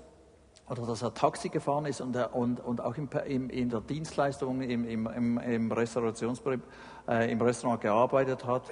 oder 0.69 0.85
dass 0.85 1.03
er 1.03 1.15
Taxi 1.15 1.49
gefahren 1.49 1.87
ist 1.87 2.01
und, 2.01 2.17
er, 2.17 2.35
und, 2.35 2.61
und 2.61 2.81
auch 2.81 2.97
im, 2.97 3.09
im, 3.27 3.51
in 3.51 3.71
der 3.71 3.81
Dienstleistung, 3.81 4.63
im, 4.63 4.85
im, 4.85 5.39
im 5.39 5.73
Restaurationsbetrieb, 5.73 6.63
äh, 7.09 7.31
im 7.31 7.41
Restaurant 7.41 7.81
gearbeitet 7.81 8.45
hat 8.45 8.65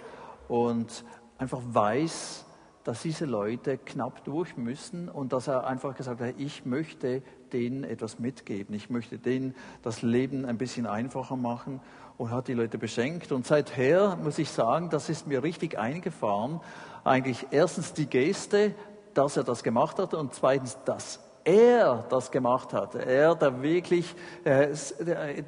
und 0.48 1.04
einfach 1.38 1.60
weiß, 1.64 2.43
dass 2.84 3.00
diese 3.02 3.24
Leute 3.24 3.78
knapp 3.78 4.24
durch 4.24 4.56
müssen 4.56 5.08
und 5.08 5.32
dass 5.32 5.48
er 5.48 5.66
einfach 5.66 5.94
gesagt 5.96 6.20
hat, 6.20 6.34
ich 6.36 6.66
möchte 6.66 7.22
denen 7.52 7.82
etwas 7.82 8.18
mitgeben, 8.18 8.74
ich 8.74 8.90
möchte 8.90 9.18
denen 9.18 9.54
das 9.82 10.02
Leben 10.02 10.44
ein 10.44 10.58
bisschen 10.58 10.86
einfacher 10.86 11.36
machen 11.36 11.80
und 12.18 12.30
hat 12.30 12.46
die 12.48 12.54
Leute 12.54 12.78
beschenkt. 12.78 13.32
Und 13.32 13.46
seither 13.46 14.16
muss 14.16 14.38
ich 14.38 14.50
sagen, 14.50 14.90
das 14.90 15.08
ist 15.08 15.26
mir 15.26 15.42
richtig 15.42 15.78
eingefahren. 15.78 16.60
Eigentlich 17.04 17.46
erstens 17.50 17.94
die 17.94 18.06
Geste, 18.06 18.74
dass 19.14 19.36
er 19.36 19.44
das 19.44 19.62
gemacht 19.62 19.98
hat 19.98 20.12
und 20.14 20.34
zweitens 20.34 20.78
das 20.84 21.20
er 21.44 22.06
das 22.08 22.30
gemacht 22.30 22.72
hat. 22.72 22.94
Er, 22.94 23.34
der 23.34 23.62
wirklich 23.62 24.14
äh, 24.44 24.68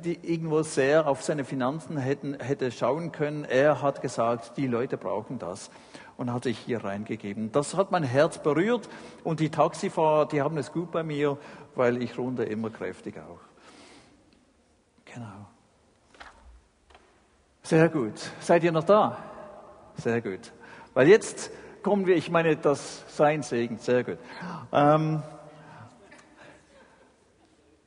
die 0.04 0.18
irgendwo 0.22 0.62
sehr 0.62 1.08
auf 1.08 1.22
seine 1.22 1.44
Finanzen 1.44 1.96
hätten, 1.96 2.38
hätte 2.38 2.70
schauen 2.70 3.12
können, 3.12 3.44
er 3.44 3.80
hat 3.80 4.02
gesagt, 4.02 4.58
die 4.58 4.66
Leute 4.66 4.98
brauchen 4.98 5.38
das 5.38 5.70
und 6.16 6.32
hat 6.32 6.44
sich 6.44 6.58
hier 6.58 6.82
reingegeben. 6.82 7.52
Das 7.52 7.74
hat 7.74 7.90
mein 7.90 8.02
Herz 8.02 8.38
berührt 8.42 8.88
und 9.24 9.40
die 9.40 9.50
Taxifahrer, 9.50 10.26
die 10.26 10.42
haben 10.42 10.56
es 10.58 10.72
gut 10.72 10.90
bei 10.90 11.02
mir, 11.02 11.38
weil 11.74 12.02
ich 12.02 12.16
runde 12.18 12.44
immer 12.44 12.70
kräftig 12.70 13.18
auch. 13.18 13.40
Genau. 15.12 15.46
Sehr 17.62 17.88
gut. 17.88 18.14
Seid 18.40 18.64
ihr 18.64 18.72
noch 18.72 18.84
da? 18.84 19.18
Sehr 19.96 20.20
gut. 20.20 20.52
Weil 20.94 21.08
jetzt 21.08 21.50
kommen 21.82 22.06
wir, 22.06 22.16
ich 22.16 22.30
meine, 22.30 22.56
das 22.56 23.04
Sein 23.08 23.42
Segen. 23.42 23.78
Sehr 23.78 24.04
gut. 24.04 24.18
Ähm, 24.72 25.22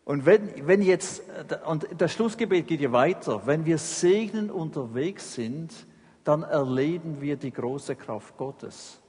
und 0.06 0.26
wenn, 0.26 0.68
wenn 0.68 0.82
jetzt, 0.82 1.22
und 1.66 1.88
das 1.98 2.14
Schlussgebet 2.14 2.68
geht 2.68 2.82
ja 2.82 2.92
weiter, 2.92 3.46
wenn 3.46 3.66
wir 3.66 3.78
segnen 3.78 4.50
unterwegs 4.50 5.36
sind, 5.36 5.72
dann 6.24 6.44
erleben 6.44 7.22
wir 7.22 7.38
die 7.38 7.52
große 7.52 7.96
Kraft 7.96 8.38
Gottes. 8.38 9.02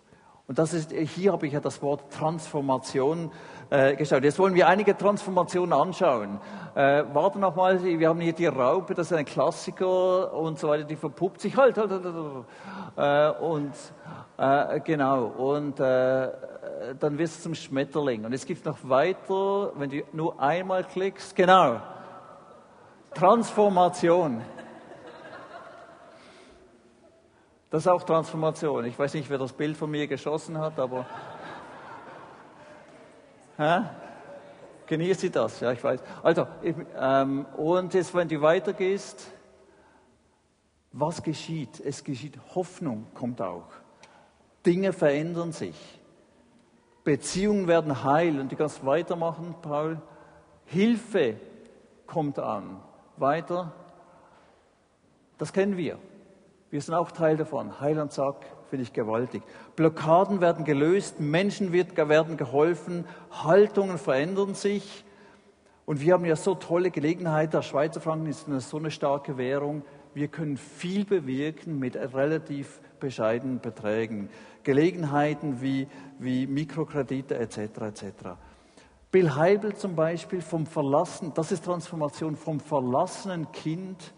Und 0.50 0.58
das 0.58 0.74
ist, 0.74 0.90
hier 0.90 1.30
habe 1.30 1.46
ich 1.46 1.52
ja 1.52 1.60
das 1.60 1.80
Wort 1.80 2.12
Transformation 2.12 3.30
äh, 3.70 3.94
geschaut. 3.94 4.24
Jetzt 4.24 4.36
wollen 4.40 4.54
wir 4.54 4.66
einige 4.66 4.96
Transformationen 4.96 5.72
anschauen. 5.72 6.40
Äh, 6.74 7.04
warte 7.12 7.38
noch 7.38 7.54
mal, 7.54 7.80
wir 7.84 8.08
haben 8.08 8.20
hier 8.20 8.32
die 8.32 8.46
Raupe, 8.46 8.94
das 8.94 9.12
ist 9.12 9.16
ein 9.16 9.24
Klassiker 9.24 10.34
und 10.34 10.58
so 10.58 10.68
weiter, 10.68 10.82
die 10.82 10.96
verpuppt 10.96 11.40
sich 11.40 11.56
halt. 11.56 11.78
halt, 11.78 11.90
halt, 11.92 12.04
halt 12.96 13.38
äh, 13.38 13.44
und 13.44 13.72
äh, 14.38 14.80
genau, 14.80 15.26
und 15.26 15.78
äh, 15.78 16.30
dann 16.98 17.16
wird 17.16 17.28
es 17.28 17.42
zum 17.44 17.54
Schmetterling. 17.54 18.24
Und 18.24 18.32
es 18.32 18.44
gibt 18.44 18.64
noch 18.64 18.78
weiter, 18.82 19.70
wenn 19.76 19.90
du 19.90 20.02
nur 20.12 20.40
einmal 20.40 20.82
klickst, 20.82 21.36
genau, 21.36 21.80
Transformation. 23.14 24.40
Das 27.70 27.84
ist 27.84 27.86
auch 27.86 28.02
Transformation. 28.02 28.84
Ich 28.84 28.98
weiß 28.98 29.14
nicht, 29.14 29.30
wer 29.30 29.38
das 29.38 29.52
Bild 29.52 29.76
von 29.76 29.90
mir 29.90 30.08
geschossen 30.08 30.58
hat, 30.58 30.78
aber. 30.78 31.06
Hä? 33.56 33.82
Genießt 34.86 35.20
Sie 35.20 35.30
das? 35.30 35.60
Ja, 35.60 35.70
ich 35.70 35.82
weiß. 35.82 36.00
Also, 36.20 36.48
ähm, 36.98 37.46
und 37.56 37.94
jetzt, 37.94 38.12
wenn 38.12 38.26
du 38.26 38.40
weitergehst, 38.40 39.30
was 40.90 41.22
geschieht? 41.22 41.78
Es 41.78 42.02
geschieht 42.02 42.36
Hoffnung, 42.56 43.06
kommt 43.14 43.40
auch. 43.40 43.68
Dinge 44.66 44.92
verändern 44.92 45.52
sich. 45.52 46.00
Beziehungen 47.04 47.68
werden 47.68 48.02
heil. 48.02 48.40
Und 48.40 48.50
du 48.50 48.56
kannst 48.56 48.84
weitermachen, 48.84 49.54
Paul. 49.62 50.02
Hilfe 50.64 51.36
kommt 52.04 52.40
an. 52.40 52.80
Weiter. 53.16 53.72
Das 55.38 55.52
kennen 55.52 55.76
wir. 55.76 56.00
Wir 56.70 56.80
sind 56.80 56.94
auch 56.94 57.10
Teil 57.10 57.36
davon. 57.36 57.80
Heiland 57.80 58.12
sagt, 58.12 58.46
finde 58.68 58.84
ich 58.84 58.92
gewaltig. 58.92 59.42
Blockaden 59.74 60.40
werden 60.40 60.64
gelöst, 60.64 61.18
Menschen 61.18 61.72
werden 61.72 62.36
geholfen, 62.36 63.04
Haltungen 63.32 63.98
verändern 63.98 64.54
sich. 64.54 65.04
Und 65.84 66.00
wir 66.00 66.14
haben 66.14 66.24
ja 66.24 66.36
so 66.36 66.54
tolle 66.54 66.92
Gelegenheit, 66.92 67.52
der 67.52 67.62
Schweizer 67.62 68.00
Franken 68.00 68.26
ist 68.26 68.46
eine, 68.46 68.60
so 68.60 68.76
eine 68.76 68.92
starke 68.92 69.36
Währung. 69.36 69.82
Wir 70.14 70.28
können 70.28 70.56
viel 70.56 71.04
bewirken 71.04 71.80
mit 71.80 71.96
relativ 71.96 72.80
bescheidenen 73.00 73.58
Beträgen. 73.58 74.28
Gelegenheiten 74.62 75.60
wie, 75.60 75.88
wie 76.20 76.46
Mikrokredite 76.46 77.36
etc. 77.36 77.58
etc. 77.58 78.04
Bill 79.10 79.34
Heibel 79.34 79.74
zum 79.74 79.96
Beispiel 79.96 80.40
vom 80.40 80.66
Verlassen, 80.66 81.32
das 81.34 81.50
ist 81.50 81.64
Transformation 81.64 82.36
vom 82.36 82.60
verlassenen 82.60 83.50
Kind 83.50 84.14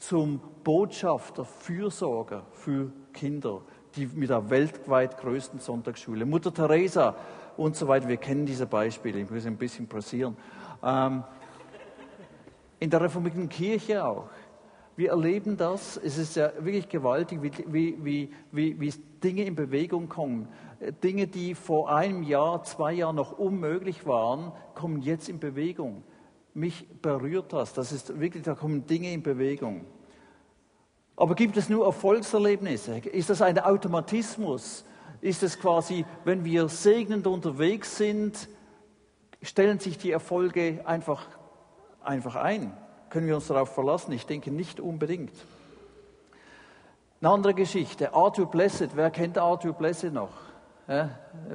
zum 0.00 0.40
Botschafter, 0.64 1.44
Fürsorger 1.44 2.42
für 2.52 2.90
Kinder, 3.12 3.60
die 3.94 4.06
mit 4.06 4.30
der 4.30 4.50
weltweit 4.50 5.18
größten 5.18 5.60
Sonntagsschule, 5.60 6.24
Mutter 6.24 6.52
Teresa 6.52 7.14
und 7.56 7.76
so 7.76 7.86
weiter. 7.86 8.08
Wir 8.08 8.16
kennen 8.16 8.46
diese 8.46 8.66
Beispiele, 8.66 9.20
ich 9.20 9.30
muss 9.30 9.46
ein 9.46 9.56
bisschen 9.56 9.86
pressieren. 9.86 10.36
Ähm, 10.82 11.22
in 12.78 12.88
der 12.88 13.02
reformierten 13.02 13.48
Kirche 13.48 14.04
auch. 14.04 14.28
Wir 14.96 15.10
erleben 15.10 15.56
das, 15.56 15.98
es 15.98 16.18
ist 16.18 16.36
ja 16.36 16.50
wirklich 16.58 16.88
gewaltig, 16.88 17.40
wie, 17.42 17.96
wie, 18.02 18.32
wie, 18.52 18.80
wie 18.80 18.90
Dinge 19.22 19.44
in 19.44 19.54
Bewegung 19.54 20.08
kommen. 20.08 20.48
Dinge, 21.02 21.26
die 21.26 21.54
vor 21.54 21.94
einem 21.94 22.22
Jahr, 22.22 22.64
zwei 22.64 22.94
Jahren 22.94 23.16
noch 23.16 23.38
unmöglich 23.38 24.06
waren, 24.06 24.52
kommen 24.74 25.02
jetzt 25.02 25.28
in 25.28 25.38
Bewegung 25.38 26.02
mich 26.60 26.86
berührt 27.02 27.52
hast. 27.52 27.76
Das 27.78 27.90
ist 27.90 28.20
wirklich, 28.20 28.44
da 28.44 28.54
kommen 28.54 28.86
Dinge 28.86 29.12
in 29.12 29.22
Bewegung. 29.22 29.84
Aber 31.16 31.34
gibt 31.34 31.56
es 31.56 31.68
nur 31.68 31.84
Erfolgserlebnisse? 31.84 32.98
Ist 32.98 33.30
das 33.30 33.42
ein 33.42 33.58
Automatismus? 33.58 34.84
Ist 35.20 35.42
es 35.42 35.58
quasi, 35.58 36.06
wenn 36.24 36.44
wir 36.44 36.68
segnend 36.68 37.26
unterwegs 37.26 37.96
sind, 37.96 38.48
stellen 39.42 39.78
sich 39.78 39.98
die 39.98 40.12
Erfolge 40.12 40.80
einfach, 40.86 41.26
einfach 42.02 42.36
ein? 42.36 42.76
Können 43.10 43.26
wir 43.26 43.34
uns 43.34 43.48
darauf 43.48 43.74
verlassen? 43.74 44.12
Ich 44.12 44.24
denke 44.26 44.50
nicht 44.50 44.80
unbedingt. 44.80 45.34
Eine 47.20 47.30
andere 47.30 47.54
Geschichte, 47.54 48.14
Arthur 48.14 48.46
Blessed. 48.46 48.96
Wer 48.96 49.10
kennt 49.10 49.36
Arthur 49.36 49.74
Blessed 49.74 50.12
noch? 50.12 50.49
Ja, 50.90 51.08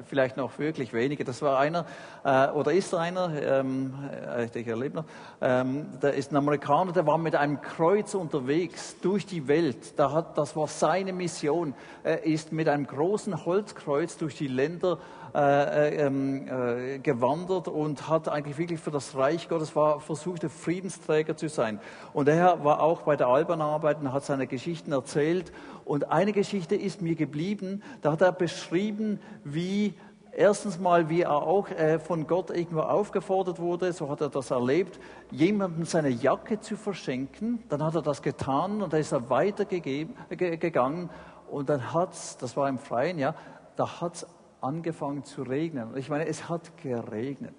vielleicht 0.07 0.37
noch 0.37 0.57
wirklich 0.59 0.93
wenige. 0.93 1.25
Das 1.25 1.41
war 1.41 1.59
einer, 1.59 1.85
äh, 2.23 2.47
oder 2.51 2.71
ist 2.71 2.95
einer, 2.95 3.33
ähm, 3.33 3.93
äh, 4.33 4.45
ich 4.45 4.65
er 4.65 4.77
lebt 4.77 4.95
noch, 4.95 5.03
ähm, 5.41 5.87
der 6.01 6.13
ist 6.13 6.31
ein 6.31 6.37
Amerikaner, 6.37 6.93
der 6.93 7.05
war 7.05 7.17
mit 7.17 7.35
einem 7.35 7.59
Kreuz 7.59 8.15
unterwegs 8.15 8.95
durch 9.01 9.25
die 9.25 9.49
Welt. 9.49 9.99
Da 9.99 10.13
hat, 10.13 10.37
das 10.37 10.55
war 10.55 10.67
seine 10.67 11.11
Mission. 11.11 11.73
Er 12.03 12.23
ist 12.23 12.53
mit 12.53 12.69
einem 12.69 12.87
großen 12.87 13.45
Holzkreuz 13.45 14.15
durch 14.15 14.37
die 14.37 14.47
Länder 14.47 14.99
äh, 15.35 15.89
äh, 15.89 16.05
ähm, 16.05 16.47
äh, 16.47 16.99
gewandert 16.99 17.67
und 17.67 18.07
hat 18.07 18.29
eigentlich 18.29 18.57
wirklich 18.57 18.79
für 18.79 18.91
das 18.91 19.17
Reich 19.17 19.49
Gottes 19.49 19.75
war, 19.75 19.99
versuchte 19.99 20.47
Friedensträger 20.47 21.35
zu 21.35 21.49
sein. 21.49 21.81
Und 22.13 22.29
er 22.29 22.63
war 22.63 22.81
auch 22.81 23.01
bei 23.01 23.17
der 23.17 23.27
Albanarbeit 23.27 23.99
und 23.99 24.13
hat 24.13 24.23
seine 24.23 24.47
Geschichten 24.47 24.93
erzählt. 24.93 25.51
Und 25.83 26.09
eine 26.09 26.31
Geschichte 26.31 26.75
ist 26.75 27.01
mir 27.01 27.15
geblieben, 27.15 27.83
da 28.01 28.13
hat 28.13 28.21
er 28.21 28.31
beschrieben, 28.31 29.19
wie 29.43 29.93
Erstens 30.37 30.79
mal, 30.79 31.09
wie 31.09 31.21
er 31.21 31.31
auch 31.31 31.69
äh, 31.69 31.97
von 31.97 32.27
Gott 32.27 32.49
irgendwo 32.49 32.81
aufgefordert 32.81 33.57
wurde, 33.57 33.93
so 33.93 34.09
hat 34.09 34.19
er 34.19 34.27
das 34.27 34.51
erlebt, 34.51 34.99
jemandem 35.31 35.85
seine 35.85 36.09
Jacke 36.09 36.59
zu 36.59 36.75
verschenken. 36.75 37.63
Dann 37.69 37.81
hat 37.81 37.95
er 37.95 38.01
das 38.01 38.21
getan 38.21 38.81
und 38.81 38.91
da 38.91 38.97
ist 38.97 39.13
er 39.13 39.29
weitergegangen 39.29 41.09
und 41.49 41.69
dann 41.69 41.93
hat 41.93 42.11
es, 42.11 42.35
das 42.35 42.57
war 42.57 42.67
im 42.67 42.77
Freien, 42.77 43.17
ja, 43.17 43.33
da 43.77 44.01
hat 44.01 44.15
es 44.15 44.27
angefangen 44.65 45.23
zu 45.23 45.43
regnen. 45.43 45.95
Ich 45.95 46.09
meine, 46.09 46.27
es 46.27 46.49
hat 46.49 46.77
geregnet. 46.77 47.55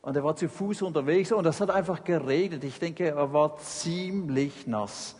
Und 0.00 0.16
er 0.16 0.24
war 0.24 0.34
zu 0.34 0.48
Fuß 0.48 0.82
unterwegs 0.82 1.30
und 1.30 1.46
es 1.46 1.60
hat 1.60 1.70
einfach 1.70 2.02
geregnet. 2.02 2.64
Ich 2.64 2.80
denke, 2.80 3.06
er 3.06 3.32
war 3.32 3.56
ziemlich 3.58 4.66
nass. 4.66 5.16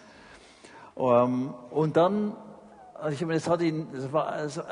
Ähm, 0.96 1.54
und 1.70 1.96
dann, 1.96 2.36
also 2.94 3.14
ich 3.14 3.20
meine, 3.20 3.34
es 3.34 3.48
hat 3.48 3.62
ihn, 3.62 3.86
es 3.94 4.12
war, 4.12 4.26
also, 4.26 4.62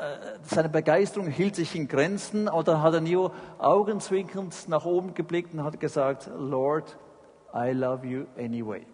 seine 0.43 0.67
Begeisterung 0.67 1.27
hielt 1.27 1.55
sich 1.55 1.75
in 1.75 1.87
Grenzen 1.87 2.49
und 2.49 2.67
dann 2.67 2.81
hat 2.81 2.93
er 2.93 3.01
nur 3.01 3.31
augenzwinkernd 3.57 4.67
nach 4.67 4.85
oben 4.85 5.13
geblickt 5.13 5.53
und 5.53 5.63
hat 5.63 5.79
gesagt, 5.79 6.29
Lord, 6.37 6.97
I 7.55 7.71
love 7.71 8.05
you 8.05 8.25
anyway. 8.37 8.85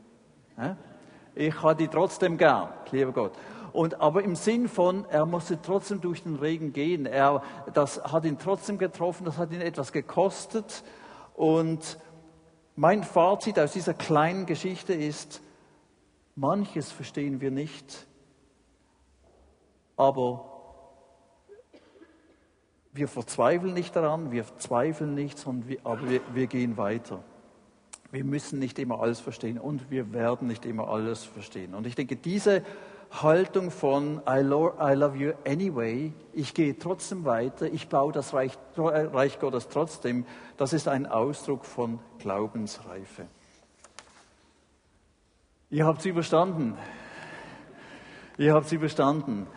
Ich 1.34 1.62
habe 1.62 1.76
dich 1.76 1.90
trotzdem 1.90 2.38
gern, 2.38 2.70
lieber 2.92 3.12
Gott. 3.12 3.34
Und, 3.78 4.02
aber 4.02 4.24
im 4.24 4.36
Sinn 4.36 4.68
von, 4.70 5.06
er 5.12 5.28
musste 5.28 5.62
trotzdem 5.62 6.02
durch 6.02 6.24
den 6.24 6.38
Regen 6.38 6.74
gehen. 6.74 7.06
Er, 7.06 7.44
das 7.76 8.04
hat 8.06 8.26
ihn 8.26 8.40
trotzdem 8.40 8.80
getroffen, 8.80 9.24
das 9.24 9.38
hat 9.38 9.52
ihn 9.52 9.62
etwas 9.62 9.92
gekostet. 9.92 10.84
Und 11.36 12.00
mein 12.76 13.04
Fazit 13.04 13.60
aus 13.60 13.74
dieser 13.74 13.94
kleinen 13.94 14.48
Geschichte 14.48 14.96
ist, 14.96 15.44
manches 16.34 16.92
verstehen 16.92 17.40
wir 17.40 17.52
nicht, 17.52 18.08
aber 19.96 20.44
wir 22.94 23.08
verzweifeln 23.08 23.76
nicht 23.76 23.96
daran, 23.96 24.32
wir 24.32 24.44
zweifeln 24.58 25.14
nicht, 25.14 25.38
sondern 25.38 25.70
wir, 25.70 25.78
aber 25.84 26.10
wir, 26.10 26.22
wir 26.34 26.48
gehen 26.48 26.78
weiter. 26.78 27.24
Wir 28.10 28.24
müssen 28.24 28.58
nicht 28.58 28.80
immer 28.80 29.02
alles 29.02 29.20
verstehen 29.20 29.60
und 29.60 29.92
wir 29.92 30.14
werden 30.14 30.48
nicht 30.48 30.66
immer 30.66 30.88
alles 30.88 31.24
verstehen. 31.24 31.76
Und 31.76 31.86
ich 31.86 31.94
denke, 31.94 32.16
diese 32.16 32.64
Haltung 33.12 33.72
von 33.72 34.22
I 34.28 34.40
love 34.40 35.16
you 35.18 35.34
anyway, 35.46 36.14
ich 36.34 36.54
gehe 36.54 36.78
trotzdem 36.78 37.26
weiter, 37.26 37.66
ich 37.66 37.90
baue 37.90 38.12
das 38.12 38.34
Reich, 38.34 38.54
Reich 38.76 39.40
Gottes 39.40 39.70
trotzdem, 39.70 40.26
das 40.58 40.74
ist 40.74 40.88
ein 40.88 41.06
Ausdruck 41.06 41.66
von 41.66 42.00
Glaubensreife. 42.20 43.28
Ihr 45.70 45.86
habt 45.86 46.00
es 46.00 46.06
überstanden. 46.06 46.78
Ihr 48.38 48.54
habt 48.54 48.68
es 48.68 48.72
überstanden. 48.72 49.48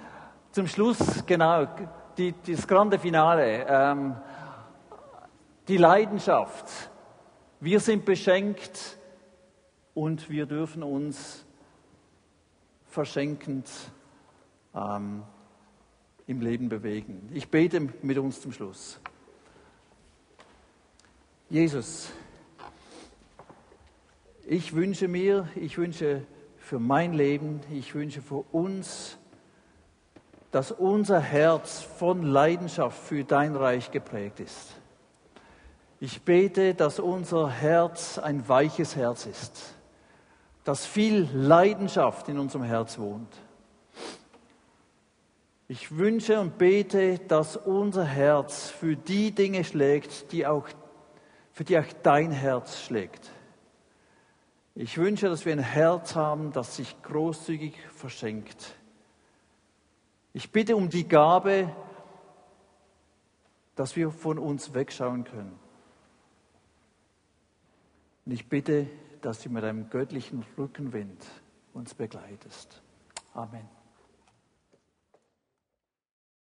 Zum 0.52 0.66
Schluss, 0.66 1.24
genau, 1.26 1.68
die, 2.16 2.34
das 2.46 2.66
grande 2.66 2.98
Finale. 2.98 3.66
Ähm, 3.68 4.16
die 5.68 5.76
Leidenschaft. 5.76 6.90
Wir 7.60 7.78
sind 7.78 8.04
beschenkt 8.04 8.98
und 9.94 10.28
wir 10.30 10.46
dürfen 10.46 10.82
uns 10.82 11.46
verschenkend 12.90 13.68
ähm, 14.74 15.22
im 16.26 16.40
Leben 16.40 16.68
bewegen. 16.68 17.30
Ich 17.32 17.48
bete 17.48 17.80
mit 18.02 18.18
uns 18.18 18.40
zum 18.40 18.52
Schluss. 18.52 19.00
Jesus, 21.48 22.10
ich 24.46 24.74
wünsche 24.74 25.08
mir, 25.08 25.48
ich 25.56 25.78
wünsche 25.78 26.26
für 26.58 26.78
mein 26.78 27.12
Leben, 27.12 27.60
ich 27.72 27.94
wünsche 27.94 28.22
für 28.22 28.44
uns, 28.52 29.16
dass 30.50 30.72
unser 30.72 31.20
Herz 31.20 31.80
von 31.80 32.22
Leidenschaft 32.22 32.98
für 32.98 33.24
dein 33.24 33.54
Reich 33.56 33.90
geprägt 33.90 34.40
ist. 34.40 34.74
Ich 36.00 36.22
bete, 36.22 36.74
dass 36.74 36.98
unser 36.98 37.50
Herz 37.50 38.18
ein 38.18 38.48
weiches 38.48 38.96
Herz 38.96 39.26
ist, 39.26 39.74
dass 40.70 40.86
viel 40.86 41.28
Leidenschaft 41.34 42.28
in 42.28 42.38
unserem 42.38 42.62
Herz 42.62 42.96
wohnt. 42.96 43.34
Ich 45.66 45.96
wünsche 45.96 46.40
und 46.40 46.58
bete, 46.58 47.18
dass 47.18 47.56
unser 47.56 48.04
Herz 48.04 48.70
für 48.70 48.96
die 48.96 49.32
Dinge 49.32 49.64
schlägt, 49.64 50.30
die 50.30 50.46
auch, 50.46 50.68
für 51.52 51.64
die 51.64 51.76
auch 51.76 51.92
dein 52.04 52.30
Herz 52.30 52.80
schlägt. 52.80 53.30
Ich 54.76 54.96
wünsche, 54.96 55.28
dass 55.28 55.44
wir 55.44 55.52
ein 55.52 55.58
Herz 55.58 56.14
haben, 56.14 56.52
das 56.52 56.76
sich 56.76 57.02
großzügig 57.02 57.74
verschenkt 57.94 58.74
ich 60.32 60.52
bitte 60.52 60.76
um 60.76 60.88
die 60.88 61.08
Gabe, 61.08 61.74
dass 63.74 63.96
wir 63.96 64.12
von 64.12 64.38
uns 64.38 64.74
wegschauen 64.74 65.24
können. 65.24 65.58
Und 68.24 68.32
ich 68.32 68.48
bitte, 68.48 68.86
dass 69.20 69.42
du 69.42 69.50
mit 69.50 69.64
einem 69.64 69.90
göttlichen 69.90 70.44
Rückenwind 70.56 71.24
uns 71.72 71.94
begleitest. 71.94 72.82
Amen. 73.34 73.79